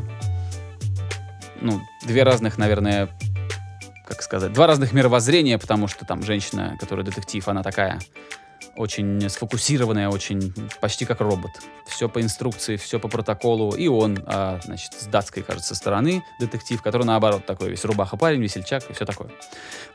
[1.62, 3.10] ну, две разных, наверное,
[4.08, 8.00] как сказать, два разных мировоззрения, потому что там женщина, которая детектив, она такая
[8.80, 11.52] очень сфокусированная, очень почти как робот.
[11.86, 13.72] Все по инструкции, все по протоколу.
[13.76, 18.42] И он, а, значит, с датской, кажется, стороны детектив, который наоборот такой весь рубаха парень,
[18.42, 19.30] весельчак и все такое.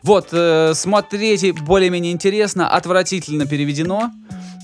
[0.03, 4.11] Вот, э, смотреть более-менее интересно, отвратительно переведено.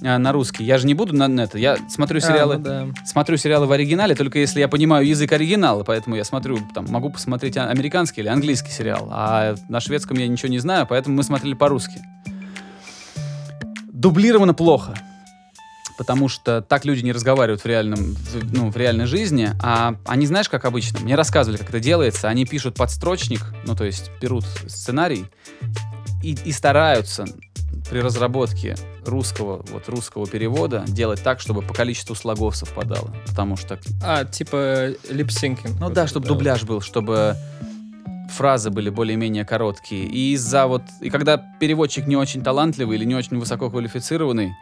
[0.05, 1.59] а, на русский, я же не буду на, на это.
[1.59, 2.87] Я смотрю сериалы, А, ну да.
[3.05, 7.11] смотрю сериалы в оригинале, только если я понимаю язык оригинала, поэтому я смотрю, там, могу
[7.11, 11.23] посмотреть а- американский или английский сериал, а на шведском я ничего не знаю, поэтому мы
[11.23, 12.01] смотрели по-русски.
[14.01, 14.95] Дублировано плохо,
[15.99, 20.25] потому что так люди не разговаривают в реальном, в- ну, в реальной жизни, а они,
[20.25, 24.47] знаешь, как обычно, мне рассказывали, как это делается, они пишут подстрочник, ну, то есть берут
[24.69, 25.27] сценарий
[26.23, 27.27] и, и стараются
[27.91, 33.15] при разработке русского, вот русского перевода делать так, чтобы по количеству слогов совпадало.
[33.27, 35.79] Потому что, А, типа липсинкинг.
[35.79, 37.37] ну да, чтобы дубляж был, чтобы
[38.31, 40.05] фразы были более-менее короткие.
[40.05, 44.53] И из-за вот, и когда переводчик не очень талантливый или не очень высококвалифицированный,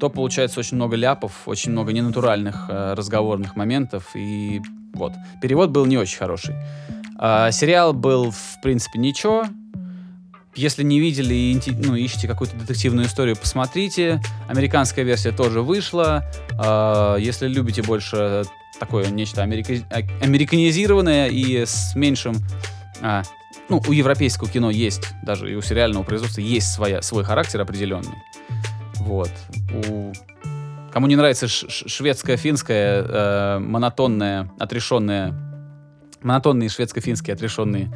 [0.00, 4.10] то получается очень много ляпов, очень много ненатуральных э, разговорных моментов.
[4.14, 4.60] И
[4.94, 6.54] вот, перевод был не очень хороший.
[7.18, 9.44] А, сериал был, в принципе, ничего.
[10.54, 14.20] Если не видели и ну, ищете какую-то детективную историю, посмотрите.
[14.48, 16.24] Американская версия тоже вышла.
[16.58, 18.44] А, Если любите больше
[18.78, 22.36] такое нечто америка- а- американизированное и с меньшим...
[23.02, 23.22] а,
[23.68, 28.16] ну, у европейского кино есть, даже и у сериального производства есть своя, свой характер определенный.
[28.96, 29.30] Вот.
[29.86, 30.12] У...
[30.92, 35.34] Кому не нравится ш- ш- шведское, финское, э, монотонное, отрешенное,
[36.22, 37.92] монотонные шведско-финские отрешенные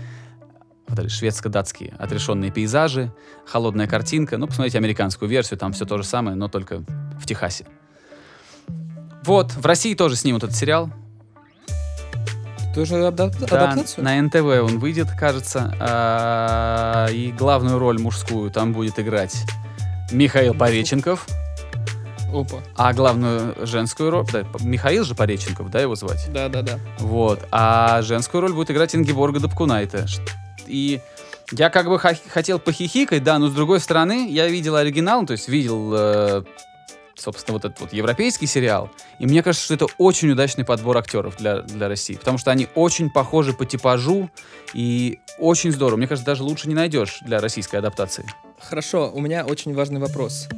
[1.08, 3.12] шведско-датские отрешенные пейзажи,
[3.46, 4.36] холодная картинка.
[4.36, 6.84] Ну, посмотрите американскую версию, там все то же самое, но только
[7.18, 7.66] в Техасе.
[9.24, 10.90] Вот, в России тоже снимут этот сериал.
[12.74, 14.04] Тоже адап- Да, адаптацию?
[14.04, 15.74] на НТВ он выйдет, кажется.
[15.78, 19.36] А, И главную роль мужскую там будет играть
[20.10, 21.26] Михаил Пореченков.
[22.32, 22.56] Опа.
[22.76, 24.24] А главную женскую роль...
[24.32, 26.26] Да, Михаил же Пореченков, да, его звать?
[26.32, 26.78] Да-да-да.
[26.98, 27.40] Вот.
[27.50, 30.06] А женскую роль будет играть Ингеборга Дапкунайте.
[30.66, 31.00] И
[31.50, 35.48] я как бы хотел похихикать, да, но с другой стороны, я видел оригинал, то есть
[35.48, 36.42] видел, э,
[37.22, 38.90] собственно, вот этот вот европейский сериал.
[39.18, 42.14] И мне кажется, что это очень удачный подбор актеров для, для России.
[42.14, 44.30] Потому что они очень похожи по типажу
[44.74, 45.96] и очень здорово.
[45.96, 48.26] Мне кажется, даже лучше не найдешь для российской адаптации.
[48.60, 50.48] Хорошо, у меня очень важный вопрос.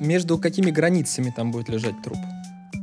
[0.00, 2.18] Между какими границами там будет лежать труп?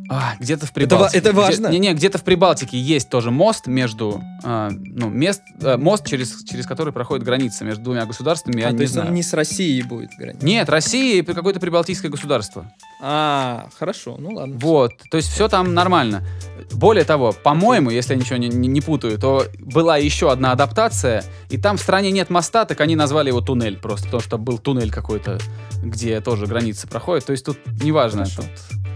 [0.10, 1.18] А, где-то в Прибалтике.
[1.18, 1.68] это важно?
[1.68, 6.66] Не-не, где-то в Прибалтике есть тоже мост между, а, ну, мест, э, мост, через, через
[6.66, 9.10] который проходит граница между двумя государствами, я А, не то есть знаю.
[9.10, 10.46] он не с Россией будет граница?
[10.46, 12.72] Нет, Россия и какое-то прибалтийское государство.
[13.02, 14.56] А, хорошо, ну ладно.
[14.58, 16.24] Вот, то есть все там нормально.
[16.72, 21.24] Более того, по-моему, если я ничего не, не- не путаю, то была еще одна адаптация,
[21.50, 24.58] и там в стране нет моста, так они назвали его туннель, просто потому что был
[24.58, 25.38] туннель какой-то,
[25.84, 27.26] где тоже границы проходят.
[27.26, 28.24] То есть тут неважно.
[28.26, 28.42] Хорошо.
[28.44, 28.87] тут-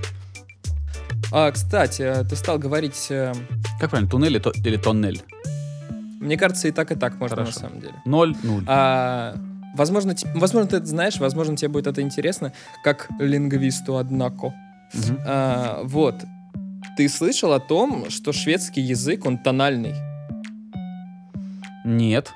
[1.31, 3.07] А, кстати, э, ты стал говорить...
[3.09, 3.33] э,
[3.79, 5.21] как правильно, туннель или, то- или тоннель?
[6.19, 7.53] Мне кажется, и так, и так можно Хорошо.
[7.61, 7.93] на самом деле.
[8.05, 8.63] Ноль, нуль.
[8.67, 9.35] А,
[9.75, 12.51] возможно, возможно, ты это знаешь, возможно, тебе будет это интересно,
[12.83, 14.53] как лингвисту, однако.
[14.93, 15.19] Мгм.
[15.25, 16.15] А, вот.
[16.97, 19.95] Ты слышал о том, что шведский язык, он тональный?
[21.85, 22.31] Нет.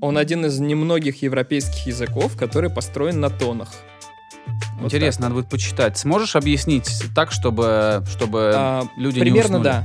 [0.00, 3.68] Он один из немногих европейских языков, который построен на тонах.
[4.78, 5.30] Вот Интересно, так.
[5.30, 5.98] надо будет почитать.
[5.98, 9.84] Сможешь объяснить так, чтобы, чтобы А, люди не примерно да.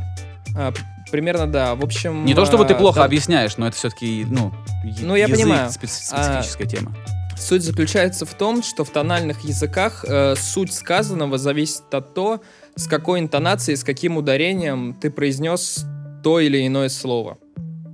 [0.56, 0.72] А,
[1.12, 1.76] примерно да.
[1.76, 2.26] В общем...
[2.26, 4.54] Не то, чтобы ты а, плохо да, объясняешь, но это все-таки, ну,
[5.02, 5.70] Ну, я язык, понимаю.
[5.70, 6.96] специ- А, специфическая тема.
[7.38, 12.42] Суть заключается в том, что в тональных языках э, суть сказанного зависит от того,
[12.76, 15.84] с какой интонацией, с каким ударением ты произнес
[16.24, 17.38] то или иное слово.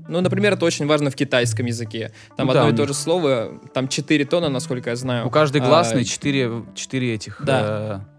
[0.09, 2.11] Ну, например, это очень важно в китайском языке.
[2.35, 5.27] Там Ну одно и то же слово, там четыре тона, насколько я знаю.
[5.27, 7.41] У каждой А, гласной четыре, четыре этих.
[7.43, 8.03] Да.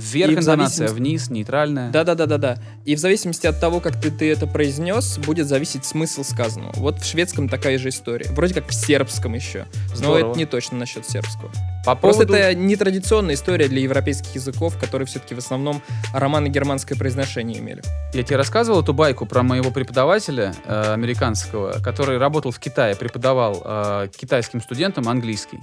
[0.00, 1.90] вверх интонация, зависимости- вниз, нейтральная.
[1.90, 2.58] Да-да-да-да-да.
[2.84, 6.72] И в зависимости от того, как ты, ты это произнес, будет зависеть смысл сказанного.
[6.76, 8.26] Вот в шведском такая же история.
[8.30, 9.66] Вроде как в сербском еще.
[9.90, 10.30] Но Здорово.
[10.30, 11.50] это не точно насчет сербского.
[11.84, 12.34] По Просто поводу...
[12.34, 15.82] это нетрадиционная история для европейских языков, которые все-таки в основном
[16.12, 17.82] романо-германское произношение имели.
[18.12, 23.62] Я тебе рассказывал эту байку про моего преподавателя э, американского, который работал в Китае, преподавал
[23.64, 25.58] э, китайским студентам английский.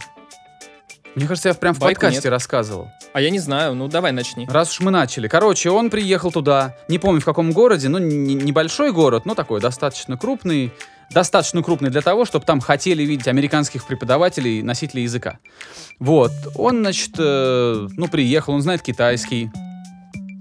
[1.16, 2.32] Мне кажется, я прям в Байку подкасте нет.
[2.32, 2.90] рассказывал.
[3.14, 4.46] А я не знаю, ну давай начни.
[4.50, 5.28] Раз уж мы начали.
[5.28, 9.60] Короче, он приехал туда, не помню в каком городе, ну, не- небольшой город, но такой
[9.60, 10.72] достаточно крупный.
[11.10, 15.40] Достаточно крупный для того, чтобы там хотели видеть американских преподавателей, носителей языка.
[16.00, 16.32] Вот.
[16.56, 19.50] Он, значит, э, ну, приехал, он знает китайский.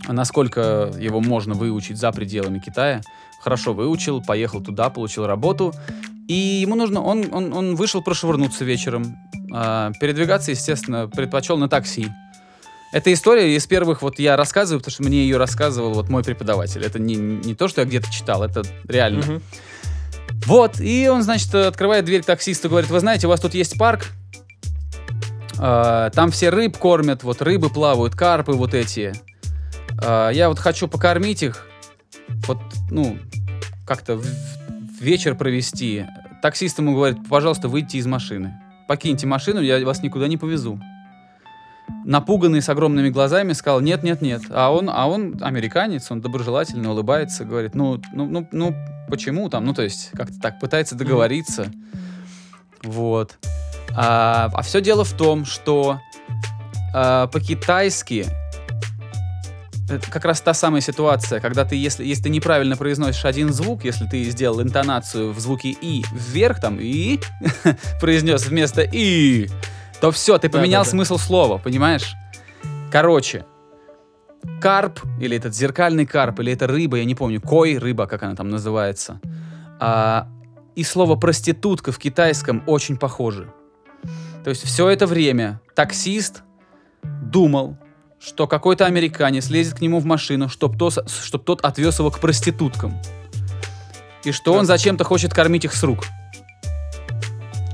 [0.08, 3.00] Насколько его можно выучить за пределами Китая.
[3.42, 5.72] Хорошо выучил, поехал туда, получил работу.
[6.28, 9.16] И ему нужно, он, он, он вышел прошвырнуться вечером.
[9.58, 12.08] А, передвигаться, естественно, предпочел на такси.
[12.92, 16.84] Эта история из первых, вот я рассказываю, потому что мне ее рассказывал вот мой преподаватель.
[16.84, 19.24] Это не, не то, что я где-то читал, это реально.
[19.24, 19.42] Мгм.
[20.44, 24.08] Вот, и он, значит, открывает дверь таксисту, говорит, вы знаете, у вас тут есть парк,
[25.58, 29.14] А, Там все рыб кормят, вот рыбы плавают, карпы вот эти.
[30.04, 31.66] А, Я вот хочу покормить их,
[32.46, 32.58] вот,
[32.90, 33.18] ну,
[33.86, 34.20] как-то
[35.00, 36.04] вечер провести.
[36.42, 38.60] Таксист ему говорит, пожалуйста, выйдите из машины.
[38.88, 40.80] Покиньте машину, я вас никуда не повезу.
[42.04, 44.42] Напуганный с огромными глазами сказал, нет, нет, нет.
[44.50, 48.74] А он, а он американец, он доброжелательно улыбается, говорит, ну, ну, ну, ну,
[49.08, 49.64] почему там?
[49.64, 51.70] Ну, то есть, как-то так пытается договориться.
[52.82, 53.38] Вот.
[53.96, 56.00] А, все дело в том, что
[56.94, 58.26] а, по-китайски
[59.86, 64.06] как раз та самая ситуация, когда ты, если, если ты неправильно произносишь один звук, если
[64.06, 67.20] ты сделал интонацию в звуке «и» вверх, там «и»,
[68.00, 69.48] произнес вместо «и»,
[70.00, 70.90] то все, ты поменял Да-да-да.
[70.90, 72.14] смысл слова, понимаешь?
[72.90, 73.44] Короче,
[74.60, 78.34] карп, или этот зеркальный карп, или это рыба, я не помню, кой рыба, как она
[78.34, 79.20] там называется,
[79.78, 80.28] а,
[80.74, 83.52] и слово проститутка в китайском очень похожи.
[84.44, 86.42] То есть все это время таксист
[87.02, 87.76] думал,
[88.20, 92.18] что какой-то американец лезет к нему в машину, чтобы тот, чтоб тот отвез его к
[92.18, 92.98] проституткам.
[94.24, 96.04] И что он зачем-то хочет кормить их с рук.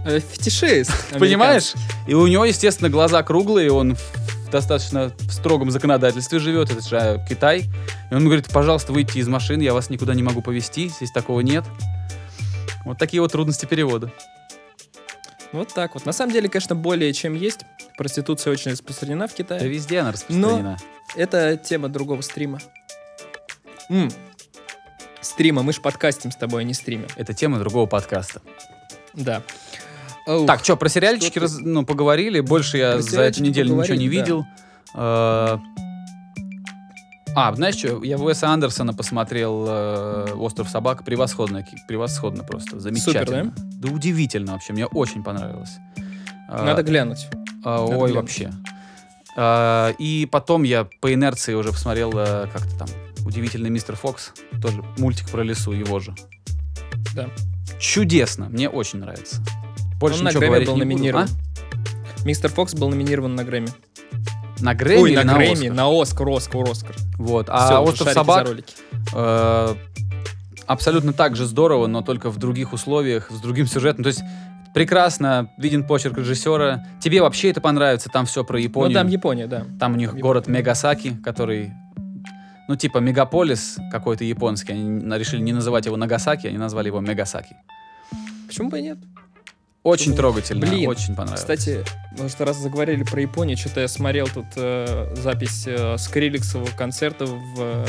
[0.04, 0.92] Э, Фетишист.
[1.18, 1.72] Понимаешь?
[2.06, 6.96] И у него, естественно, глаза круглые, он в достаточно в строгом законодательстве живет, это же
[6.96, 7.64] э, Китай.
[8.10, 11.40] И он говорит, пожалуйста, выйдите из машины, я вас никуда не могу повезти, здесь такого
[11.40, 11.64] нет.
[12.84, 14.12] Вот такие вот трудности перевода.
[15.52, 16.06] Вот так вот.
[16.06, 17.60] На самом деле, конечно, более чем есть.
[17.98, 19.68] Проституция очень распространена в Да Китае.
[19.68, 20.78] везде она распространена.
[21.14, 22.58] Это тема другого стрима.
[23.90, 24.10] М.
[25.20, 27.06] Стрима, мы ж подкастим с тобой, а не стримим.
[27.16, 28.40] Это тема другого подкаста.
[29.12, 29.42] Да.
[30.26, 32.40] Ух, Так, что, про сериальчики раз- ну, поговорили.
[32.40, 34.44] Больше я Про за эту неделю ничего не поговорили,
[34.94, 35.60] да.
[37.34, 41.02] А, знаешь что, я Уэса Андерсона посмотрел э, «Остров собак».
[41.04, 42.78] Превосходно, превосходно просто.
[42.78, 43.52] Замечательно.
[43.56, 43.90] да?
[43.90, 45.76] удивительно вообще, мне очень понравилось.
[46.48, 47.28] Э, Надо глянуть.
[47.64, 48.14] а, надо Ой, глянуть.
[48.16, 48.50] вообще.
[49.36, 52.88] А, И потом я по инерции уже посмотрел э, как-то там
[53.24, 54.32] «Удивительный мистер Фокс».
[54.60, 56.14] Тоже мультик про лесу, его же.
[57.14, 57.30] Да.
[57.80, 59.42] Чудесно, мне очень нравится.
[59.98, 60.94] Больше Он на ничего Грэмми говорить был не буду.
[60.94, 61.28] номинирован.
[61.28, 62.24] А?
[62.26, 63.70] Мистер Фокс был номинирован на Грэмми.
[64.62, 65.72] На Грэмми Ой, на на Грэмми, Оскар?
[65.74, 66.96] на Оскар, Оскар, Оскар.
[67.18, 67.46] Вот.
[67.50, 68.48] А уже «Остров собак»
[69.14, 69.74] э,
[70.66, 74.04] абсолютно так же здорово, но только в других условиях, с другим сюжетом.
[74.04, 74.22] То есть
[74.72, 76.84] прекрасно виден почерк режиссера.
[77.00, 78.94] Тебе вообще это понравится, там все про Ну, Японию.
[78.94, 79.66] там Япония, да.
[79.78, 80.22] Там у них Япония.
[80.22, 81.72] город Мегасаки, который,
[82.68, 84.72] ну, типа мегаполис какой-то японский.
[84.72, 87.56] Они решили не называть его Нагасаки, они назвали его Мегасаки.
[88.46, 88.98] Почему бы и нет?
[89.82, 91.40] Очень трогательно, Блин, очень понравилось.
[91.40, 91.84] Кстати,
[92.16, 97.54] может, раз заговорили про Японию, что-то я смотрел тут э, запись э, Скриликсового концерта в,
[97.58, 97.84] э,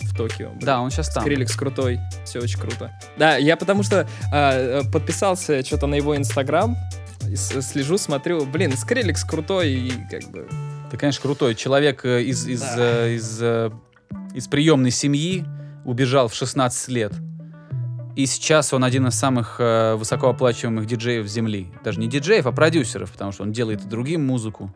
[0.00, 0.48] в Токио.
[0.48, 0.58] Блин.
[0.60, 1.22] да, он сейчас там.
[1.22, 2.92] Скриликс крутой, все очень круто.
[3.16, 6.76] Да, я потому что а, э, подписался что-то на его инстаграм,
[7.34, 10.48] слежу, смотрю, блин, Скриликс крутой и как бы...
[10.90, 11.54] Ты, конечно, крутой.
[11.54, 12.76] Человек э, из, из, Да.
[12.78, 13.70] э, из, э,
[14.34, 15.44] из приемной семьи
[15.84, 17.12] убежал в 16 лет.
[18.16, 21.68] И сейчас он один из самых э, высокооплачиваемых диджеев Земли.
[21.84, 24.72] Даже не диджеев, а продюсеров, потому что он делает и другим музыку.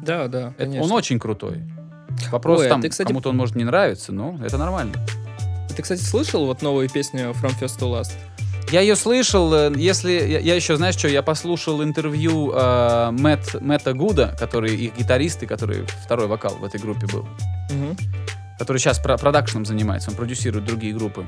[0.00, 0.84] Да, да, Это- конечно.
[0.84, 1.64] он очень крутой.
[2.30, 4.94] Вопрос Ой, а там, ты, кстати- кому-то он может не нравиться, но это нормально.
[5.76, 8.12] Ты, кстати, слышал вот новую песню From First to Last?
[8.70, 10.12] Я ее слышал, э, если...
[10.12, 15.42] Я, я еще, знаешь что, я послушал интервью э, Мэтт, Мэтта Гуда, который их гитарист,
[15.42, 17.26] и который второй вокал в этой группе был.
[17.70, 17.96] Мгм.
[18.56, 21.26] который сейчас про продакшеном занимается, он продюсирует другие группы.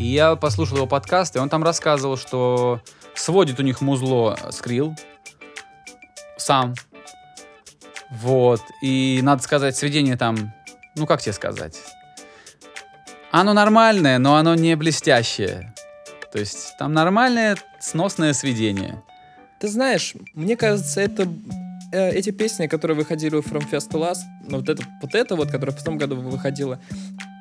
[0.00, 2.80] И я послушал его подкаст, и он там рассказывал, что
[3.14, 4.96] сводит у них музло Скрилл
[6.36, 6.74] сам.
[8.10, 8.60] Вот.
[8.82, 10.52] И надо сказать, сведение там,
[10.96, 11.78] ну как тебе сказать?
[13.30, 15.72] Оно нормальное, но оно не блестящее.
[16.32, 19.02] То есть там нормальное, сносное сведение.
[19.60, 21.26] Ты знаешь, мне кажется, это
[21.92, 25.36] э, эти песни, которые выходили у From First to Last, ну вот это, вот это
[25.36, 26.80] вот, которая в том году выходила,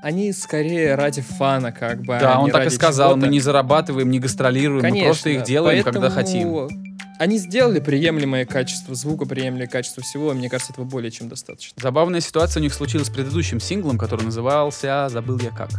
[0.03, 2.17] они скорее ради фана, как бы.
[2.19, 5.83] да, а он так и сказал, мы не зарабатываем, не гастролируем, мы просто их делаем,
[5.83, 6.91] когда поэтому хотим.
[7.19, 11.79] Они сделали приемлемое качество звука, приемлемое качество всего, и мне кажется, этого более чем достаточно.
[11.79, 15.69] Забавная ситуация у них случилась с предыдущим синглом, который назывался «Забыл я как».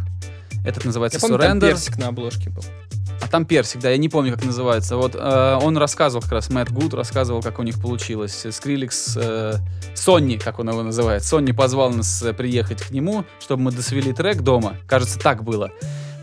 [0.65, 2.63] Этот называется Я помню, там «Surrender», персик на обложке был.
[3.21, 4.95] а там «Персик», да, я не помню, как называется.
[4.97, 8.45] Вот э, он рассказывал как раз, Мэтт Гуд рассказывал, как у них получилось.
[8.49, 9.53] Скриликс, э,
[9.95, 14.13] Сонни, как он его называет, Сонни позвал нас э, приехать к нему, чтобы мы досвели
[14.13, 14.77] трек дома.
[14.87, 15.71] Кажется, так было.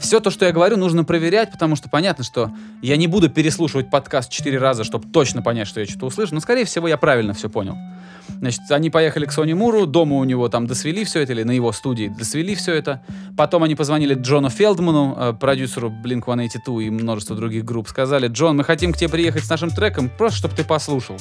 [0.00, 3.90] Все то, что я говорю, нужно проверять, потому что понятно, что я не буду переслушивать
[3.90, 7.34] подкаст четыре раза, чтобы точно понять, что я что-то услышу, но, скорее всего, я правильно
[7.34, 7.76] все понял.
[8.38, 11.52] Значит, они поехали к Сони Муру, дома у него там досвели все это, или на
[11.52, 13.02] его студии досвели все это.
[13.36, 17.88] Потом они позвонили Джону Фелдману, э, продюсеру Blink-182 и множество других групп.
[17.88, 21.16] Сказали, Джон, мы хотим к тебе приехать с нашим треком, просто чтобы ты послушал.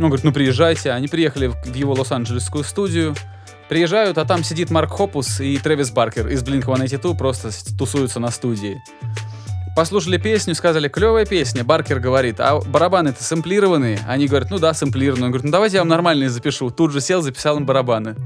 [0.00, 0.92] Он говорит, ну приезжайте.
[0.92, 3.14] Они приехали в его лос-анджелесскую студию.
[3.68, 8.82] Приезжают, а там сидит Марк Хопус и Трэвис Баркер из Blink-182 просто тусуются на студии.
[9.78, 11.62] Послушали песню, сказали, клевая песня.
[11.62, 14.00] Баркер говорит, а барабаны-то сэмплированные?
[14.08, 15.26] Они говорят, ну да, сэмплированные.
[15.26, 16.70] Он говорит, ну давайте я вам нормальные запишу.
[16.70, 18.16] Тут же сел, записал им барабаны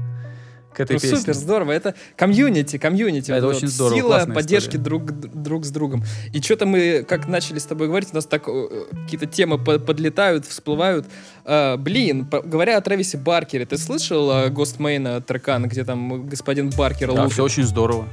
[0.73, 1.17] к этой Ну, песне.
[1.17, 1.71] супер, здорово.
[1.71, 3.31] Это комьюнити, комьюнити.
[3.31, 4.83] Это Вот очень вот здорово, Сила поддержки история.
[4.83, 6.03] друг, друг с другом.
[6.33, 8.67] И что-то мы, как начали с тобой говорить, у нас так э,
[9.05, 11.05] какие-то темы по- подлетают, всплывают.
[11.45, 17.21] Э, блин, говоря о Трэвисе Баркере, ты слышал Гостмейна Трекана, где там господин Баркер Да,
[17.23, 17.33] лупит?
[17.33, 18.07] все очень здорово.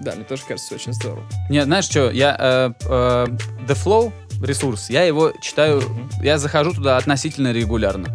[0.00, 1.22] Да, мне тоже кажется, очень здорово.
[1.48, 3.26] Не, знаешь что, я э, э,
[3.68, 5.80] The Flow ресурс, я его читаю,
[6.20, 8.08] я захожу туда относительно регулярно.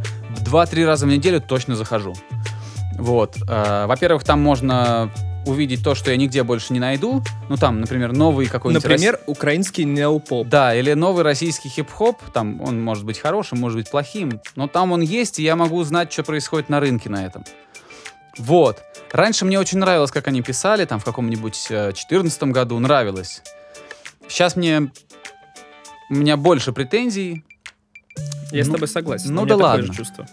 [0.44, 2.14] Два-три раза в неделю точно захожу.
[2.98, 3.36] Вот.
[3.48, 5.12] э, во-первых, там можно
[5.45, 7.24] увидеть то, что я нигде больше не найду.
[7.48, 8.84] Ну, там, например, новый какой-нибудь...
[8.84, 10.48] Например, украинский неопоп.
[10.48, 14.91] Да, или новый российский хип-хоп, там он может быть хорошим, может быть плохим, но там
[14.91, 17.45] он есть, и я могу узнать, что происходит на рынке на этом.
[18.38, 18.84] Вот.
[19.12, 23.41] Раньше мне очень нравилось, как они писали, там в каком-нибудь э, 14 году нравилось.
[24.28, 24.91] Сейчас мне
[26.10, 27.45] у меня больше претензий.
[28.52, 29.34] Я с Ну, тобой согласен.
[29.34, 29.93] ну да ладно.
[29.93, 30.28] чувство.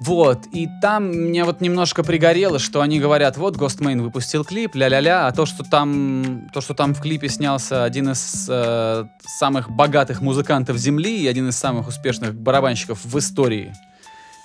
[0.00, 5.28] Вот, и там мне вот немножко пригорело, что они говорят, вот Ghostman выпустил клип, ля-ля-ля,
[5.28, 10.20] а то, что там, то, что там в клипе снялся один из э, самых богатых
[10.20, 13.72] музыкантов Земли и один из самых успешных барабанщиков в истории,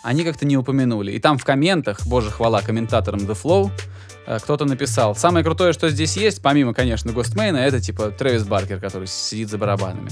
[0.04, 1.14] они как-то не упомянули.
[1.14, 3.72] И там в комментах, боже хвала комментаторам The Flow,
[4.28, 8.80] э, кто-то написал, самое крутое, что здесь есть, помимо, конечно, Гостмейна, это типа Трэвис Баркер,
[8.80, 10.12] который сидит за барабанами.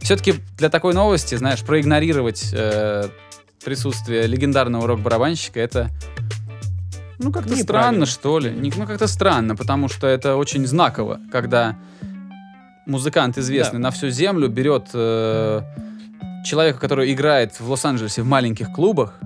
[0.00, 3.08] Все-таки для такой новости, знаешь, проигнорировать э,
[3.62, 5.90] присутствие легендарного рок-барабанщика, это
[7.18, 8.50] ну как-то странно, что ли.
[8.50, 11.76] Не- Ну как-то странно, потому что это очень знаково, когда
[12.86, 13.84] музыкант известный Да.
[13.84, 15.62] на всю землю берет э,
[16.44, 19.20] человека, который играет в Лос-Анджелесе в маленьких клубах.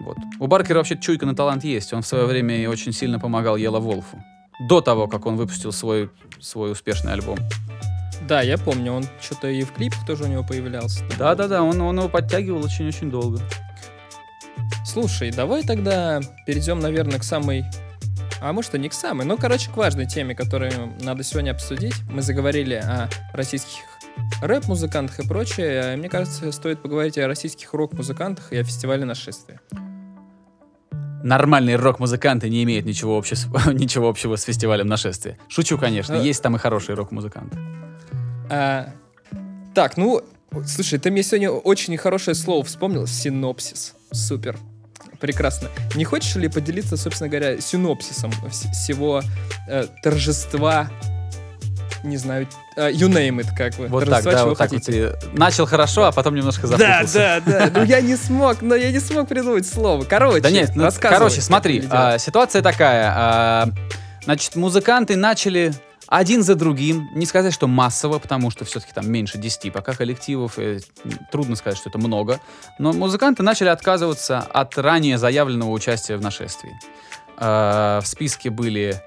[0.00, 0.16] Вот.
[0.40, 1.92] У Баркера вообще чуйка на талант есть.
[1.92, 4.22] Он в свое время и очень сильно помогал Ела Волфу.
[4.68, 6.10] До того, как он выпустил свой,
[6.40, 7.38] свой успешный альбом.
[8.28, 11.04] Да, я помню, он что-то и в клипах тоже у него появлялся.
[11.18, 13.40] Да-да-да, он, он его подтягивал очень-очень долго.
[14.84, 17.64] Слушай, давай тогда перейдем, наверное, к самой...
[18.40, 21.94] А может, и не к самой, но, короче, к важной теме, которую надо сегодня обсудить.
[22.10, 23.82] Мы заговорили о российских
[24.40, 25.96] рэп-музыкантах и прочее.
[25.96, 29.60] Мне кажется, стоит поговорить о российских рок-музыкантах и о фестивале нашествия.
[31.22, 33.36] Нормальные рок-музыканты не имеют ничего, обще-
[33.72, 35.38] ничего общего с фестивалем нашествия.
[35.48, 36.22] Шучу, конечно, Э.
[36.24, 37.56] есть там и хорошие рок-музыканты.
[38.50, 38.88] А,
[39.74, 40.22] так, ну,
[40.66, 43.06] слушай, ты мне сегодня очень хорошее слово вспомнил.
[43.06, 43.94] Синопсис.
[44.10, 44.56] Супер.
[45.20, 45.68] Прекрасно.
[45.94, 49.22] Не хочешь ли поделиться, собственно говоря, синопсисом вс- всего
[49.68, 50.90] э, торжества,
[52.02, 53.86] не знаю, э, you name it, как вы.
[53.88, 57.42] Вот так, да, вот так вот ты начал хорошо, а потом немножко Да, запутался.
[57.46, 57.70] да, да.
[57.80, 60.04] Ну я не смог, но я не смог придумать слово.
[60.04, 63.12] Короче, Да нет, ну, короче, смотри, а, ситуация такая.
[63.14, 63.68] а,
[64.24, 65.72] значит, музыканты начали
[66.08, 70.58] один за другим, не сказать, что массово, потому что все-таки там меньше 10 пока коллективов,
[70.58, 70.80] э,
[71.30, 72.38] трудно сказать, что это много,
[72.78, 76.72] но музыканты начали отказываться от ранее заявленного участия в нашествии.
[77.38, 79.00] А, в списке были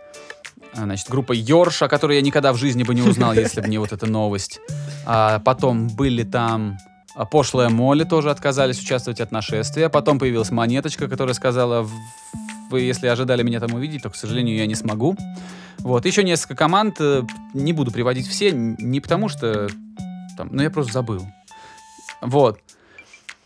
[0.76, 3.78] значит, группа Йорш, о которой я никогда в жизни бы не узнал, если бы не
[3.78, 4.60] вот эта новость.
[5.06, 6.78] А, потом были там
[7.16, 9.90] а, Пошлая Молли тоже отказались участвовать от нашествия.
[9.90, 11.92] Потом появилась Монеточка, которая сказала, «В-
[12.72, 15.16] вы если ожидали меня там увидеть, то, к сожалению, я не смогу.
[15.80, 17.22] Вот, еще несколько команд, э,
[17.54, 19.68] не буду приводить все, не потому что,
[20.36, 21.28] там, ну я просто забыл.
[22.22, 22.60] Вот.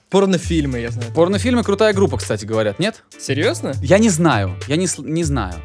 [0.09, 1.11] Порнофильмы, я знаю.
[1.13, 3.03] Порнофильмы крутая группа, кстати, говорят, нет?
[3.19, 3.73] Серьезно?
[3.81, 5.55] Я не знаю, я не, не знаю.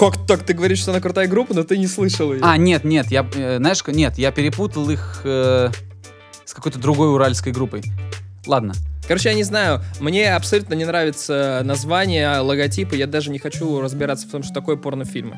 [0.00, 2.40] Как так ты говоришь, что она крутая группа, но ты не слышал ее?
[2.42, 5.68] А, нет, нет, я, э, знаешь, нет, я перепутал их э,
[6.46, 7.82] с какой-то другой уральской группой.
[8.46, 8.72] Ладно.
[9.06, 14.26] Короче, я не знаю, мне абсолютно не нравится название, логотипы, я даже не хочу разбираться
[14.26, 15.36] в том, что такое порнофильмы.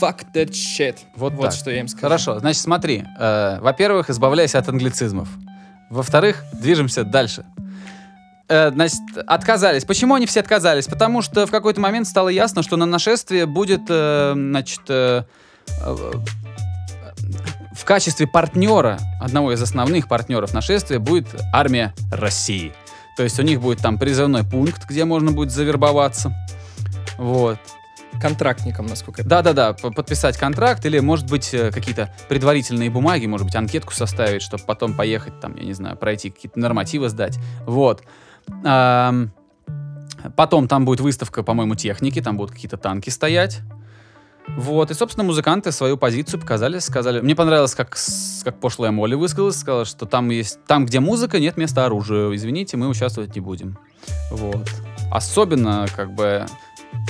[0.00, 0.98] Fuck that shit.
[1.16, 1.52] Вот, Вот так.
[1.52, 2.02] что я им скажу.
[2.02, 3.02] Хорошо, значит, смотри.
[3.18, 5.28] э, во-первых, избавляйся от англицизмов.
[5.90, 7.44] Во-вторых, движемся дальше.
[8.54, 9.84] Э, значит, отказались.
[9.84, 10.86] Почему они все отказались?
[10.86, 15.24] Потому что в какой-то момент стало ясно, что на нашествие будет, э, значит, э,
[15.80, 16.12] э,
[17.74, 22.72] в качестве партнера, одного из основных партнеров нашествия, будет армия России.
[23.16, 26.32] То есть у них будет там призывной пункт, где можно будет завербоваться.
[27.18, 27.58] Вот.
[28.20, 33.46] Контрактником, насколько я Да-да-да, п- подписать контракт или, может быть, э, какие-то предварительные бумаги, может
[33.46, 37.36] быть, анкетку составить, чтобы потом поехать, там, я не знаю, пройти какие-то нормативы сдать.
[37.66, 38.04] Вот.
[40.36, 43.60] Потом там будет выставка, по-моему, техники, там будут какие-то танки стоять.
[44.56, 47.20] Вот, и, собственно, музыканты свою позицию показали, сказали.
[47.20, 47.96] Мне понравилось, как,
[48.44, 52.34] как пошлая Молли высказалась, сказала, что там есть, там, где музыка, нет места оружию.
[52.34, 53.78] Извините, мы участвовать не будем.
[54.30, 54.68] Вот.
[55.10, 56.46] Особенно, как бы,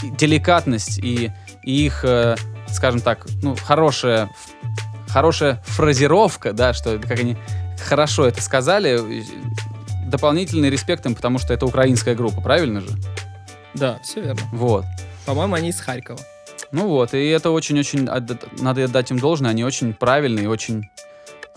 [0.03, 1.33] деликатность и,
[1.65, 2.37] и их, э,
[2.69, 4.31] скажем так, ну, хорошая,
[5.09, 7.37] хорошая фразировка, да, что как они
[7.85, 9.25] хорошо это сказали.
[10.15, 12.89] И Дополнительный респект им, потому что это украинская группа, правильно же?
[13.75, 14.43] Да, все верно.
[14.53, 14.85] Вот.
[15.27, 16.21] По-моему, они из Харькова.
[16.71, 20.85] Ну вот, и это очень-очень, надо отдать им должное, они очень правильные, очень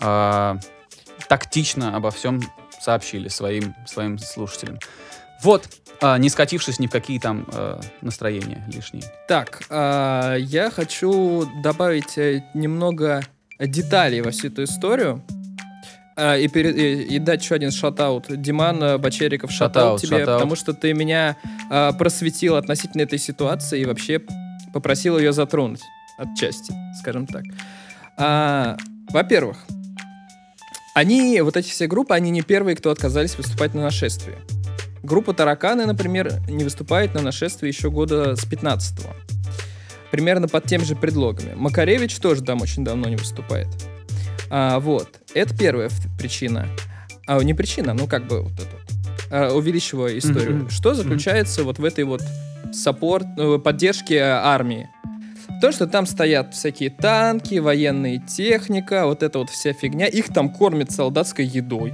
[0.00, 0.58] а,
[1.28, 2.40] тактично обо всем
[2.80, 4.78] сообщили своим, своим слушателям.
[5.42, 5.68] Вот,
[6.00, 9.04] а, не скатившись ни в какие там а, настроения лишние.
[9.28, 13.22] Так, а, я хочу добавить э, немного
[13.58, 15.22] деталей во всю эту историю.
[16.20, 18.26] А, и, пере- и- и дать еще один шатаут.
[18.28, 20.38] Диман э, Бочериков, шатаут Шатаут, тебе, шатаут.
[20.40, 21.36] потому что ты меня
[21.70, 24.20] а, просветил относительно этой ситуации и вообще
[24.72, 25.80] попросил ее затронуть
[26.18, 27.44] отчасти, скажем так.
[28.16, 28.76] А,
[29.12, 29.64] во-первых,
[30.94, 34.34] они, вот эти все группы, они не первые, кто отказались выступать на нашествии.
[35.04, 39.08] Группа Тараканы, например, не выступает на нашествии еще года с 15-го.
[40.10, 41.54] Примерно под тем же предлогами.
[41.54, 43.68] Макаревич тоже там очень давно не выступает.
[44.50, 45.20] А, вот.
[45.34, 46.66] Это первая причина.
[47.26, 50.56] А, не причина, ну как бы вот это вот, а, увеличивая историю.
[50.56, 50.70] Мгм.
[50.70, 52.22] Что заключается вот в этой вот
[52.72, 54.88] саппорт, э, поддержке армии?
[55.60, 60.06] То, что там стоят всякие танки, военная техника, вот эта вот вся фигня.
[60.06, 61.92] Их там кормят солдатской едой.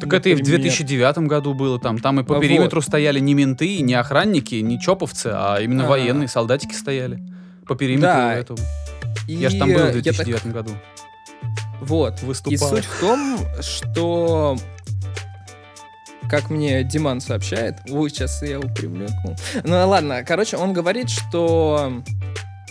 [0.00, 0.60] Так это и в Например.
[0.60, 1.98] 2009 году было там.
[1.98, 5.88] Там и по А, периметру стояли не менты, не охранники, не чоповцы, а именно А.
[5.88, 7.22] военные солдатики стояли.
[7.66, 8.34] По периметру Да.
[8.34, 8.58] этого.
[9.26, 10.72] И Я же там был в я так- 2009 году.
[11.80, 12.22] Вот.
[12.22, 12.52] Выступал.
[12.52, 14.56] И суть в том, что
[16.28, 19.36] как мне Диман сообщает, ой, сейчас я привлеку.
[19.64, 22.02] Ну ладно, короче, он говорит, что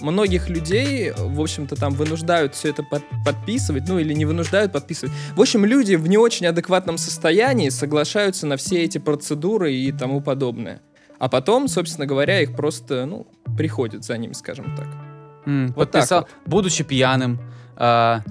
[0.01, 5.13] многих людей, в общем-то, там вынуждают все это под- подписывать, ну или не вынуждают подписывать.
[5.35, 10.19] В общем, люди в не очень адекватном состоянии соглашаются на все эти процедуры и тому
[10.19, 10.81] подобное.
[11.17, 13.25] А потом, собственно говоря, их просто, ну,
[13.57, 14.87] приходят за ними, скажем так.
[15.45, 16.29] М, Вот так подписал, вот.
[16.45, 17.39] будучи пьяным,
[17.77, 18.21] а,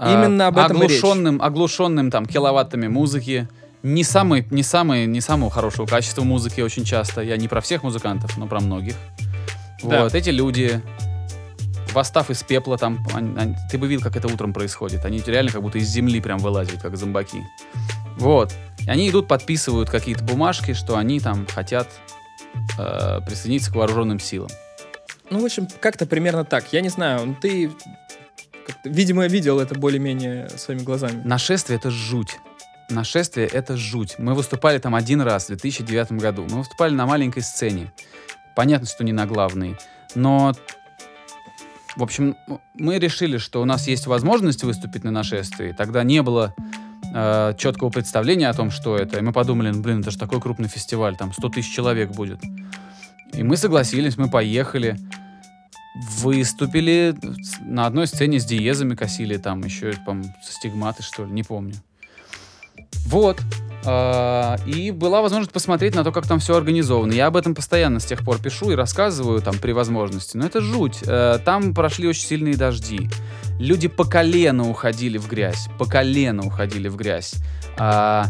[0.00, 0.98] Именно об этом и речь.
[0.98, 3.48] оглушенным, оглушенным там киловаттами музыки,
[3.82, 7.20] не самый, не самый, не самого хорошего качества музыки очень часто.
[7.22, 8.94] Я не про всех музыкантов, но про многих.
[9.82, 10.04] Да.
[10.04, 10.80] Вот эти люди,
[11.92, 15.04] восстав из пепла, там, они- они- ты бы видел, как это утром происходит.
[15.04, 17.42] Они реально как будто из земли прям вылазят, как зомбаки.
[18.16, 18.52] Вот.
[18.84, 21.88] И они идут, подписывают какие-то бумажки, что они там хотят
[22.78, 24.48] э, присоединиться к вооруженным силам.
[25.30, 26.72] Ну, в общем, как-то примерно так.
[26.72, 27.70] Я не знаю, ну, ты,
[28.84, 31.22] видимо, видел это более-менее своими глазами.
[31.24, 32.38] Нашествие это жуть.
[32.90, 34.16] Нашествие это жуть.
[34.18, 36.46] Мы выступали там один раз в 2009 году.
[36.48, 37.92] Мы выступали на маленькой сцене.
[38.56, 39.76] Понятно, что не на главной.
[40.14, 40.54] Но,
[41.96, 42.36] в общем,
[42.74, 45.74] мы решили, что у нас есть возможность выступить на нашествии.
[45.76, 46.54] Тогда не было
[47.14, 49.18] э, четкого представления о том, что это.
[49.18, 52.40] И мы подумали, ну, блин, это же такой крупный фестиваль, там 100 тысяч человек будет.
[53.34, 54.96] И мы согласились, мы поехали.
[55.94, 57.14] Выступили
[57.60, 61.74] на одной сцене с диезами косили, там еще, по-моему, со стигматы, что ли, не помню.
[63.06, 63.40] Вот.
[63.84, 67.12] А, И была возможность посмотреть на то, как там все организовано.
[67.12, 70.36] Я об этом постоянно с тех пор пишу и рассказываю там при возможности.
[70.36, 70.98] Но это жуть.
[71.06, 73.08] Э, Там прошли очень сильные дожди.
[73.58, 75.68] Люди по колено уходили в грязь.
[75.78, 77.34] По колено уходили в грязь.
[77.78, 78.26] А,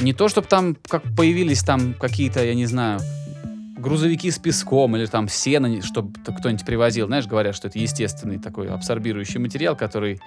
[0.00, 3.00] Не то, чтобы там как появились там какие-то, я не знаю,
[3.84, 7.06] грузовики с песком или там сено, чтобы кто-нибудь привозил.
[7.06, 10.20] Знаешь, говорят, что это естественный такой абсорбирующий материал, который...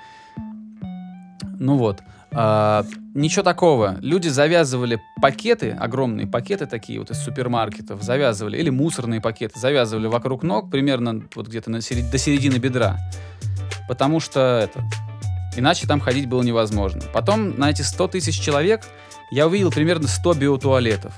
[1.60, 2.02] Ну вот.
[2.32, 2.86] А,
[3.16, 3.98] ничего такого.
[4.00, 10.44] Люди завязывали пакеты, огромные пакеты такие вот из супермаркетов, завязывали, или мусорные пакеты, завязывали вокруг
[10.44, 12.98] ног примерно вот где-то серед- до середины бедра.
[13.90, 14.84] Потому что это...
[15.56, 17.02] Иначе там ходить было невозможно.
[17.12, 18.84] Потом на эти 100 тысяч человек
[19.32, 21.14] я увидел примерно 100 биотуалетов.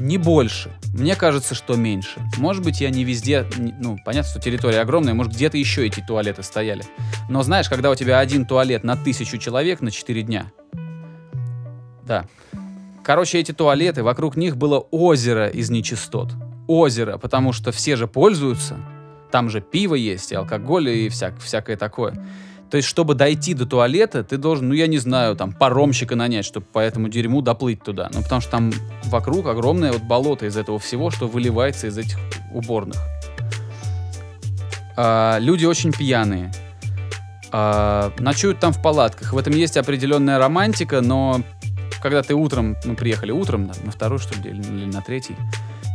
[0.00, 0.70] Не больше.
[0.98, 2.20] Мне кажется, что меньше.
[2.38, 3.46] Может быть, я не везде...
[3.56, 6.82] Ну, понятно, что территория огромная, может, где-то еще эти туалеты стояли.
[7.28, 10.50] Но знаешь, когда у тебя один туалет на тысячу человек на 4 дня.
[12.04, 12.26] Да.
[13.04, 16.32] Короче, эти туалеты, вокруг них было озеро из нечистот.
[16.66, 18.76] Озеро, потому что все же пользуются.
[19.30, 22.14] Там же пиво есть, и алкоголь, и всяк, всякое такое.
[22.70, 26.44] То есть, чтобы дойти до туалета, ты должен, ну, я не знаю, там, паромщика нанять,
[26.44, 28.10] чтобы по этому дерьму доплыть туда.
[28.12, 28.72] Ну, потому что там
[29.04, 32.18] вокруг огромное вот болото из этого всего, что выливается из этих
[32.52, 32.98] уборных.
[34.96, 36.52] А, люди очень пьяные.
[37.50, 39.32] А, ночуют там в палатках.
[39.32, 41.40] В этом есть определенная романтика, но
[42.02, 45.36] когда ты утром, мы приехали утром, на, на второй, что ли, или на третий,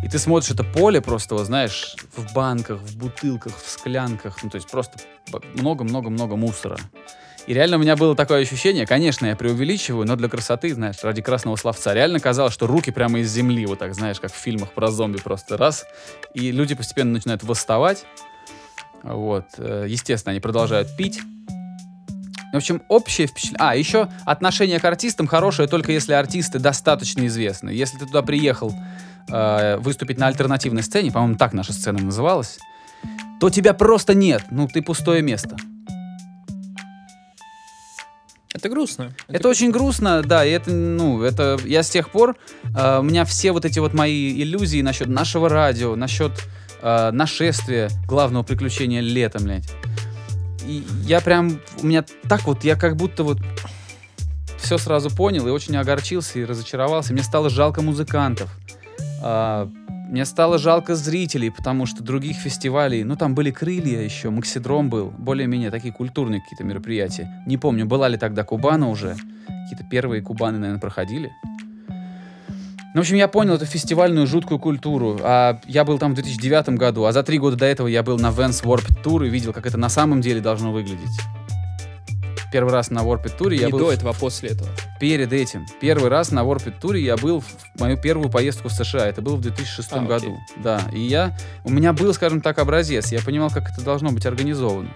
[0.04, 4.50] И ты смотришь это поле просто, вот, знаешь, в банках, в бутылках, в склянках, ну,
[4.50, 5.00] то есть просто
[5.56, 6.78] много-много-много мусора.
[7.48, 11.22] И реально у меня было такое ощущение, конечно, я преувеличиваю, но для красоты, знаешь, ради
[11.22, 14.72] красного словца, реально казалось, что руки прямо из земли, вот так, знаешь, как в фильмах
[14.74, 15.86] про зомби просто раз,
[16.34, 18.06] и люди постепенно начинают восставать.
[19.04, 21.22] Вот, э, естественно, они продолжают пить.
[22.54, 23.60] В общем, общее впечатление...
[23.60, 27.72] А, еще отношение к артистам хорошее только если артисты достаточно известны.
[27.72, 28.74] Если ты туда приехал
[29.30, 32.60] э, выступить на альтернативной сцене, по-моему, так наша сцена называлась,
[33.40, 34.44] то тебя просто нет.
[34.52, 35.58] Ну, ты пустое место.
[38.54, 39.12] Это грустно.
[39.28, 42.38] Это очень грустно, да, и это, ну, это, я с тех пор,
[42.76, 46.32] э, у меня все вот эти вот мои иллюзии насчет нашего радио, насчет
[46.82, 49.70] э, нашествия, главного приключения летом, блядь.
[50.66, 53.40] И я прям, у меня так вот, я как будто вот
[54.60, 57.12] все сразу понял и очень огорчился и разочаровался.
[57.12, 58.50] Мне стало жалко музыкантов.
[59.24, 59.70] А,
[60.10, 65.12] мне стало жалко зрителей, потому что других фестивалей, ну там были крылья еще, Максидром был,
[65.18, 67.44] более-менее такие культурные какие-то мероприятия.
[67.48, 69.16] Не помню, была ли тогда Кубана уже.
[69.48, 71.32] Какие-то первые Кубаны, наверное, проходили.
[72.94, 75.20] Ну, в общем, я понял эту фестивальную жуткую культуру.
[75.24, 78.20] А я был там в 2009 году, а за три года до этого я был
[78.20, 81.20] на Vans Warped Tour и видел, как это на самом деле должно выглядеть.
[82.54, 84.70] Первый раз на Warped Tour я был до этого, а после этого.
[85.00, 85.66] перед этим.
[85.82, 87.48] Первый раз на Warped Tour я был в
[87.80, 89.08] мою первую поездку в США.
[89.08, 90.08] Это было в 2006 А, окей.
[90.08, 90.38] году.
[90.64, 91.36] Да, и я...
[91.64, 93.12] У меня был, скажем так, образец.
[93.12, 94.90] Я понимал, как это должно быть организовано.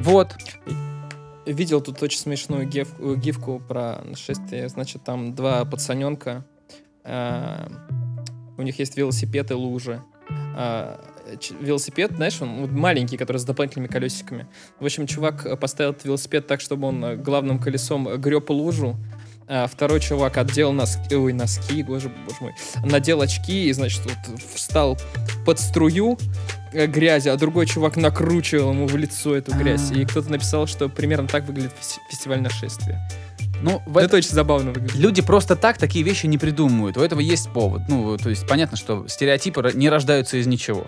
[0.00, 0.34] Вот.
[1.46, 4.68] Видел тут очень смешную гиф- э, гифку про нашествие.
[4.70, 6.44] Значит, там два пацаненка.
[7.04, 7.68] э,
[8.56, 10.00] у них есть велосипед и лужи.
[10.56, 10.98] Ч-
[11.60, 14.46] велосипед, знаешь, он маленький, который с дополнительными колесиками.
[14.80, 18.96] В общем, чувак э, поставил этот велосипед так, чтобы он э, главным колесом греб лужу.
[19.46, 22.52] А второй чувак отдел носки, ой, носки, боже, боже мой,
[22.82, 24.96] надел очки и, значит, вот встал
[25.44, 26.16] под струю
[26.72, 29.90] э, грязи, а другой чувак накручивал ему в лицо эту грязь.
[29.92, 33.06] И кто-то написал, что примерно так выглядит фес- фестиваль нашествия.
[33.62, 34.96] Ну, в Это это- очень забавно выглядит.
[34.96, 36.96] Люди просто так такие вещи не придумывают.
[36.96, 37.82] У этого есть повод.
[37.88, 40.86] Ну, то есть понятно, что стереотипы не рождаются из ничего.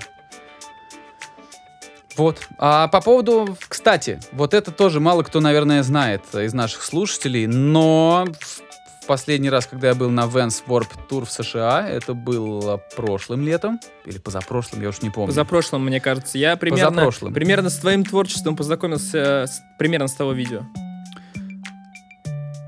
[2.16, 2.40] Вот.
[2.58, 8.26] А по поводу, кстати, вот это тоже мало кто, наверное, знает из наших слушателей, но
[8.40, 8.62] в-
[9.06, 13.78] последний раз, когда я был на Vans Warp Tour в США, это было прошлым летом
[14.04, 15.32] или позапрошлым, я уж не помню.
[15.32, 17.32] За прошлым, мне кажется, я примерно, Позапрошлым.
[17.34, 20.62] примерно с твоим творчеством познакомился с- примерно с того видео.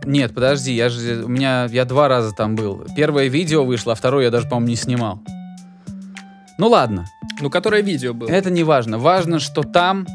[0.04, 2.86] Нет, подожди, я же у меня я два раза там был.
[2.96, 5.20] Первое видео вышло, а второе я даже, по-моему, не снимал.
[6.58, 7.06] Ну ладно.
[7.40, 8.28] Ну, которое видео было.
[8.28, 8.98] Это не важно.
[8.98, 10.06] Важно, что там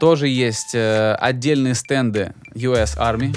[0.00, 3.36] тоже есть э, отдельные стенды US Army.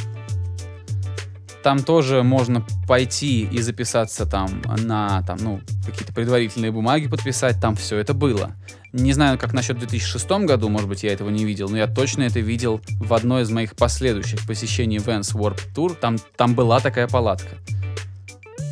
[1.61, 7.59] Там тоже можно пойти и записаться там на там, ну, какие-то предварительные бумаги подписать.
[7.59, 8.55] Там все это было.
[8.93, 12.23] Не знаю, как насчет 2006 году, может быть, я этого не видел, но я точно
[12.23, 15.95] это видел в одной из моих последующих посещений Vans Warp Tour.
[15.99, 17.57] Там, там была такая палатка.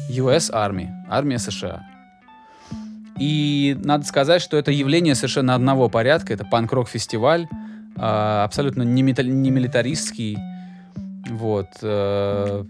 [0.10, 1.97] US Army, армия США.
[3.20, 6.34] И надо сказать, что это явление совершенно одного порядка.
[6.34, 7.48] Это панк-рок фестиваль,
[7.96, 10.38] а, абсолютно не, мета- не милитаристский.
[11.30, 11.68] Вот.
[11.82, 12.64] э,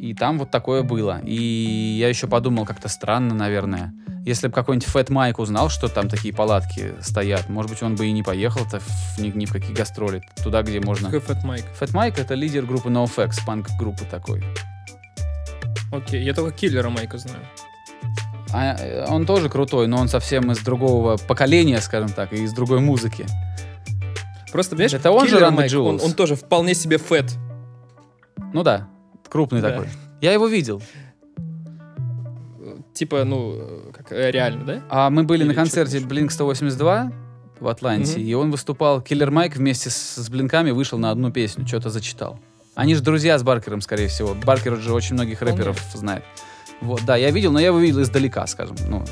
[0.00, 1.20] И там вот такое было.
[1.24, 3.92] И я еще подумал, как-то странно, наверное.
[4.24, 8.06] Если бы какой-нибудь Фэт Майк узнал, что там такие палатки стоят, может быть, он бы
[8.06, 10.22] и не поехал-то в- ни, ни в какие гастроли.
[10.42, 11.10] Туда, где можно...
[11.10, 11.64] Какой Fat Mike?
[11.78, 14.42] Фэт Майк— это лидер группы NoFX, панк-группы такой.
[15.92, 17.40] Окей, я только киллера Майка знаю.
[18.52, 22.52] А, э, он тоже крутой, но он совсем из другого поколения, скажем так, и из
[22.52, 23.26] другой музыки.
[24.52, 27.36] Просто, понимаешь, Это он же Mike, он, он тоже вполне себе фэт.
[28.54, 28.88] Ну да,
[29.28, 29.70] крупный Да.
[29.70, 29.88] такой.
[30.20, 30.82] Я его видел.
[32.94, 34.82] Типа, ну, э, как э, реально, да?
[34.88, 37.12] А мы были Или на концерте Blink 182
[37.60, 38.20] в Атланте, Мгм.
[38.22, 39.00] и он выступал.
[39.00, 42.40] Киллер Майк вместе с, с Блинками вышел на одну песню, что-то зачитал.
[42.74, 44.34] Они же друзья с Баркером, скорее всего.
[44.34, 46.24] Баркер же очень многих рэперов знает.
[46.80, 48.76] Вот, да, я видел, но я его видел издалека, скажем.
[48.86, 49.04] Ну,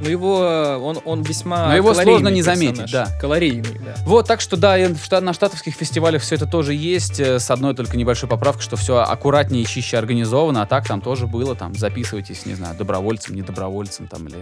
[0.00, 0.36] Ну, его,
[0.82, 3.10] он, он весьма Но его сложно не заметить, персонаж.
[3.10, 3.18] да.
[3.18, 3.94] Калорийный, да.
[4.04, 4.76] Вот, так что да,
[5.20, 8.98] на штатовских фестивалях все это тоже есть, э, с одной только небольшой поправкой, что все
[8.98, 13.42] аккуратнее и чище организовано, а так там тоже было, там, записывайтесь, не знаю, добровольцем, не
[13.42, 14.36] добровольцем, там, или,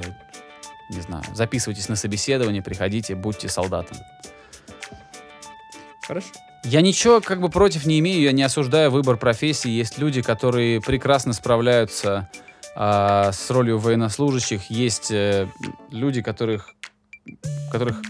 [0.91, 3.97] не знаю, записывайтесь на собеседование, приходите, будьте солдатом.
[6.07, 6.28] Хорошо.
[6.65, 9.71] Я ничего как бы против не имею, я не осуждаю выбор профессии.
[9.71, 12.31] Есть люди, которые прекрасно справляются
[12.75, 14.71] а, с ролью военнослужащих.
[14.71, 15.47] Есть э,
[15.91, 16.75] люди, которых,
[17.71, 18.01] которых,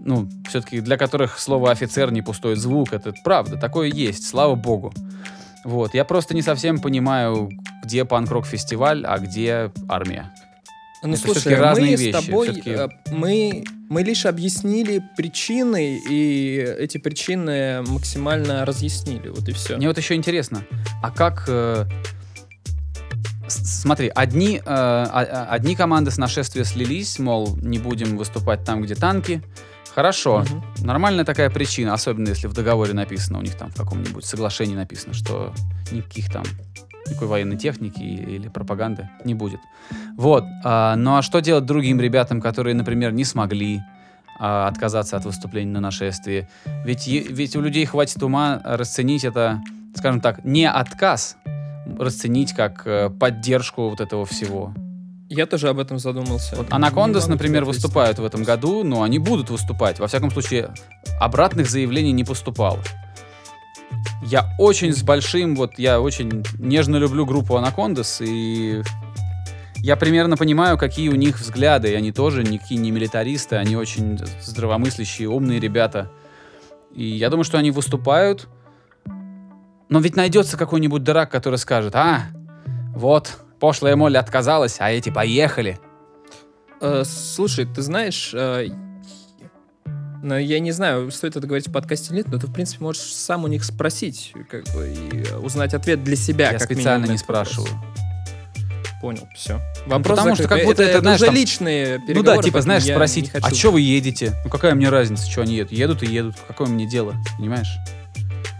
[0.00, 2.92] ну, все-таки для которых слово офицер не пустой звук.
[2.92, 4.92] Это правда, такое есть, слава богу.
[5.64, 7.50] Вот, я просто не совсем понимаю,
[7.84, 10.32] где панк-рок фестиваль, а где армия.
[11.02, 16.56] Ну, Это слушай, разные мы вещи, с тобой, э, мы, мы лишь объяснили причины, и
[16.78, 19.76] эти причины максимально разъяснили, вот и все.
[19.76, 20.64] Мне вот еще интересно,
[21.02, 21.44] а как...
[21.48, 21.84] э,
[23.48, 28.82] Смотри, одни, э, а- а- одни команды с нашествия слились, мол, не будем выступать там,
[28.82, 29.40] где танки.
[29.94, 30.44] Хорошо,
[30.80, 35.14] нормальная такая причина, особенно если в договоре написано, у них там в каком-нибудь соглашении написано,
[35.14, 35.54] что
[35.92, 36.42] никаких там
[37.08, 39.60] никакой военной техники или пропаганды не будет.
[40.16, 40.44] Вот.
[40.64, 43.82] а, ну а что делать другим ребятам, которые, например, не смогли
[44.38, 46.48] а, отказаться от выступления на нашествии?
[46.84, 49.62] Ведь, ведь у людей хватит ума расценить это,
[49.94, 51.36] скажем так, не отказ,
[51.98, 54.74] расценить как э, поддержку вот этого всего.
[55.28, 56.54] Я тоже об этом задумался.
[56.56, 59.98] Вот Анакондас, например, выступают в этом году, но они будут выступать.
[59.98, 60.70] Во всяком случае,
[61.20, 62.78] обратных заявлений не поступало.
[64.28, 68.82] Я очень с большим, вот я очень нежно люблю группу Анакондас, и
[69.76, 71.92] я примерно понимаю, какие у них взгляды.
[71.92, 76.10] И они тоже никакие не милитаристы, они очень здравомыслящие, умные ребята.
[76.92, 78.48] И я думаю, что они выступают.
[79.88, 82.22] Но ведь найдется какой-нибудь дурак, который скажет, а,
[82.96, 85.78] вот, пошлая Молли отказалась, а эти поехали.
[86.80, 88.70] Э, слушай, ты знаешь, э,
[90.22, 92.82] ну, я не знаю, стоит это говорить в подкасте или нет, но ты, в принципе,
[92.84, 96.46] можешь сам у них спросить, как бы, и узнать ответ для себя.
[96.46, 97.48] Я как специально минимум, не этот вопрос.
[97.48, 97.82] спрашиваю.
[99.00, 99.60] Понял, все.
[99.86, 100.60] Вопрос потому что закрыт.
[100.60, 102.36] как будто это, знаешь, уже там- личные Ну переговоры.
[102.38, 104.32] да, типа, знаешь, спросить, а что вы едете?
[104.44, 105.72] Ну какая мне разница, что они едут?
[105.72, 107.76] Едут и едут, какое мне дело, понимаешь?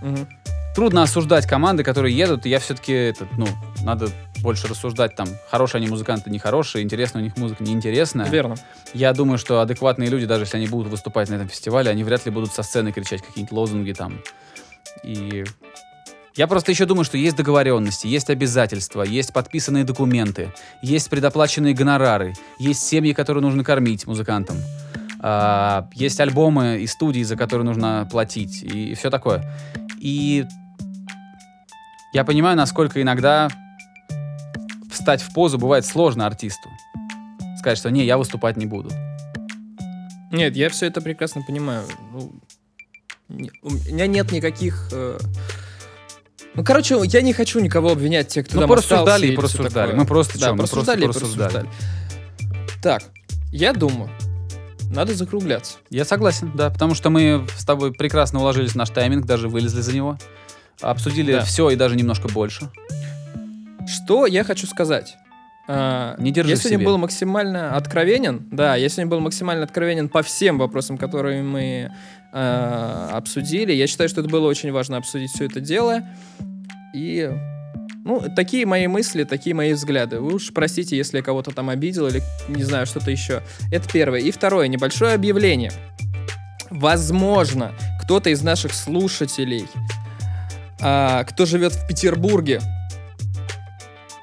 [0.02, 0.28] Мгм.
[0.74, 3.48] Трудно осуждать команды, которые едут, и я все-таки, этот, ну,
[3.82, 4.10] надо
[4.46, 8.28] больше рассуждать там, хорошие они музыканты, нехорошие, интересная у них музыка, неинтересная.
[8.28, 8.54] Верно.
[8.94, 12.24] Я думаю, что адекватные люди, даже если они будут выступать на этом фестивале, они вряд
[12.26, 14.20] ли будут со сцены кричать какие-нибудь лозунги там.
[15.02, 15.42] И
[16.36, 22.34] я просто еще думаю, что есть договоренности, есть обязательства, есть подписанные документы, есть предоплаченные гонорары,
[22.60, 24.58] есть семьи, которые нужно кормить музыкантам,
[25.18, 29.44] а, есть альбомы и студии, за которые нужно платить, и, все такое.
[29.98, 30.44] И
[32.12, 33.48] я понимаю, насколько иногда
[35.06, 36.68] встать в позу бывает сложно артисту.
[37.60, 38.90] Сказать, что не, я выступать не буду.
[40.32, 41.84] Нет, я все это прекрасно понимаю.
[42.12, 42.32] Ну,
[43.28, 44.88] не- у меня нет никаких...
[44.90, 45.16] э,
[46.54, 49.92] Ну, короче, я не хочу никого обвинять, тех, кто Ну, там порассуждали и порассуждали.
[49.94, 51.52] Мы просто Да, чё, мы просто порассуждали и порассуждали.
[51.52, 52.82] порассуждали.
[52.82, 53.04] Так,
[53.52, 54.10] я думаю,
[54.90, 55.74] надо закругляться.
[55.88, 59.82] Я согласен, да, потому что мы с тобой прекрасно уложились в наш тайминг, даже вылезли
[59.82, 60.18] за него.
[60.80, 61.44] Обсудили Да.
[61.44, 62.68] все и даже немножко больше.
[63.86, 65.16] Что я хочу сказать?
[65.68, 66.86] А, Не держи я сегодня себе.
[66.86, 68.46] был максимально откровенен.
[68.50, 71.92] Да, я сегодня был максимально откровенен по всем вопросам, которые мы
[72.32, 73.72] а, обсудили.
[73.72, 76.02] Я считаю, что это было очень важно обсудить все это дело.
[76.94, 77.30] И
[78.04, 80.20] ну, такие мои мысли, такие мои взгляды.
[80.20, 83.42] Вы уж простите, если я кого-то там обидел или не знаю, что-то еще.
[83.72, 84.20] Это первое.
[84.20, 85.72] И второе, небольшое объявление.
[86.70, 89.66] Возможно, кто-то из наших слушателей,
[90.80, 92.60] а, кто живет в Петербурге,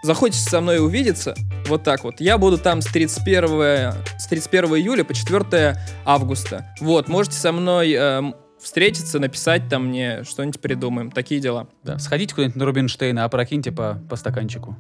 [0.04, 1.34] захочется со мной увидеться,
[1.68, 6.68] вот так вот, я буду там с 31, с 31 июля по 4 августа.
[6.80, 11.10] Вот, можете со мной эм, встретиться, написать там мне, что-нибудь придумаем.
[11.10, 11.68] Такие дела.
[11.84, 11.98] Да.
[12.00, 14.76] Сходите куда-нибудь на Рубинштейна, опрокиньте по, по стаканчику.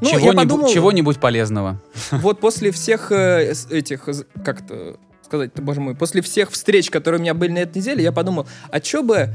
[0.00, 1.80] Ну, чего-нибудь, подумал, чего-нибудь полезного.
[2.10, 4.08] вот после всех э, этих,
[4.44, 8.12] как-то сказать-то, боже мой, после всех встреч, которые у меня были на этой неделе, я
[8.12, 9.28] подумал, а чё бы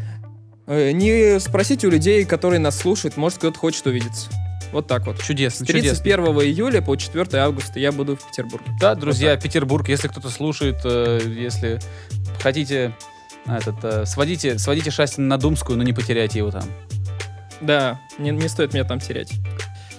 [0.67, 4.29] э, не спросить у людей, которые нас слушают, может, кто-то хочет увидеться.
[4.71, 5.19] Вот так вот.
[5.19, 6.03] С Чудесно, чудесно.
[6.03, 8.71] 31 июля по 4 августа я буду в Петербурге.
[8.79, 11.79] Да, друзья, Вот Петербург, если кто-то слушает, э, если
[12.41, 12.93] хотите,
[13.45, 16.63] а, этот, э, сводите, сводите Шастина на Думскую, но не потеряйте его там.
[17.61, 19.31] Да, не, не стоит меня там терять.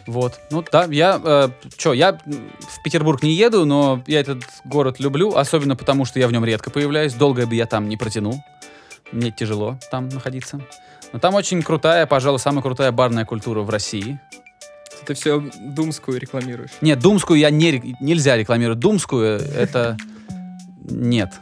[0.06, 0.40] Вот.
[0.50, 5.36] Ну да, я, э, чё, я в Петербург не еду, но я этот город люблю,
[5.36, 7.12] особенно потому, что я в нем редко появляюсь.
[7.12, 8.42] Долго бы я там не протянул.
[9.12, 10.60] Мне тяжело там находиться.
[11.12, 14.18] Но там очень крутая, пожалуй, самая крутая барная культура в России.
[15.08, 16.72] Ты все Думскую рекламируешь.
[16.82, 18.78] Нет, Думскую я не, нельзя рекламировать.
[18.78, 19.96] Думскую это...
[20.84, 21.32] Нет.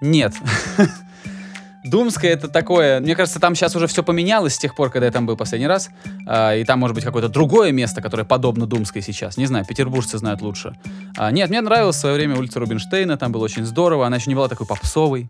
[0.00, 0.32] Нет.
[1.84, 3.00] Думская это такое...
[3.00, 5.66] Мне кажется, там сейчас уже все поменялось с тех пор, когда я там был последний
[5.66, 5.90] раз.
[6.26, 9.36] А, и там может быть какое-то другое место, которое подобно Думской сейчас.
[9.36, 10.74] Не знаю, петербуржцы знают лучше.
[11.18, 13.18] А, нет, мне нравилась в свое время улица Рубинштейна.
[13.18, 14.06] Там было очень здорово.
[14.06, 15.28] Она еще не была такой попсовой.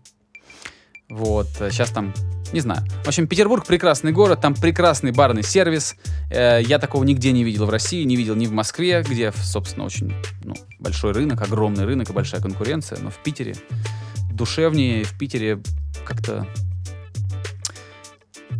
[1.10, 1.48] Вот.
[1.58, 2.14] Сейчас там...
[2.54, 2.82] Не знаю.
[3.02, 5.96] В общем, Петербург прекрасный город, там прекрасный барный сервис.
[6.30, 9.84] Э, я такого нигде не видел в России, не видел ни в Москве, где, собственно,
[9.84, 13.00] очень ну, большой рынок, огромный рынок и большая конкуренция.
[13.02, 13.56] Но в Питере
[14.30, 15.58] душевнее, в Питере
[16.06, 16.46] как-то...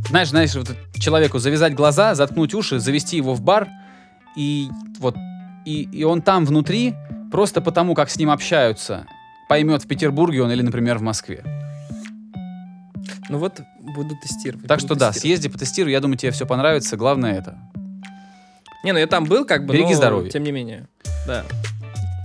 [0.09, 3.69] Знаешь, знаешь, вот человеку завязать глаза, заткнуть уши, завести его в бар,
[4.37, 5.15] и вот
[5.65, 6.97] и, и он там внутри,
[7.31, 9.07] просто потому, как с ним общаются,
[9.49, 11.45] поймет, в Петербурге он или, например, в Москве.
[13.29, 13.61] Ну вот
[13.95, 14.67] буду тестировать.
[14.67, 16.97] Так буду что да, съезди, потестируй, я думаю, тебе все понравится.
[16.97, 17.59] Главное это.
[18.85, 20.31] Не, ну я там был, как бы, Береги но здоровье.
[20.31, 20.89] тем не менее.
[21.27, 21.45] Да.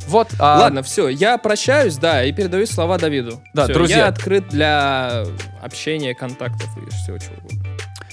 [0.07, 3.41] Вот, а, Ладно, все, я прощаюсь, да, и передаю слова Давиду.
[3.53, 3.97] Да, Всё, друзья.
[3.97, 5.24] Я открыт для
[5.61, 7.63] общения, контактов и всего чего угодно.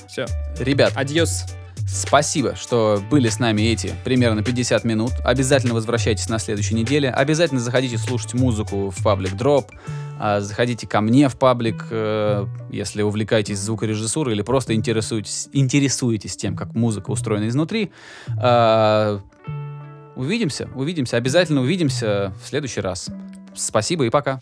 [0.06, 0.26] Все,
[0.58, 1.46] ребят, адьос.
[1.86, 5.12] Спасибо, что были с нами эти примерно 50 минут.
[5.24, 7.10] Обязательно возвращайтесь на следующей неделе.
[7.10, 9.66] Обязательно заходите слушать музыку в паблик Drop.
[10.18, 16.56] А, Заходите ко мне в паблик, э, если увлекаетесь звукорежиссурой или просто интересуетесь, интересуетесь тем,
[16.56, 17.92] как музыка устроена изнутри.
[18.40, 19.20] А,
[20.16, 23.10] Увидимся, увидимся, обязательно увидимся в следующий раз.
[23.54, 24.40] Спасибо и пока.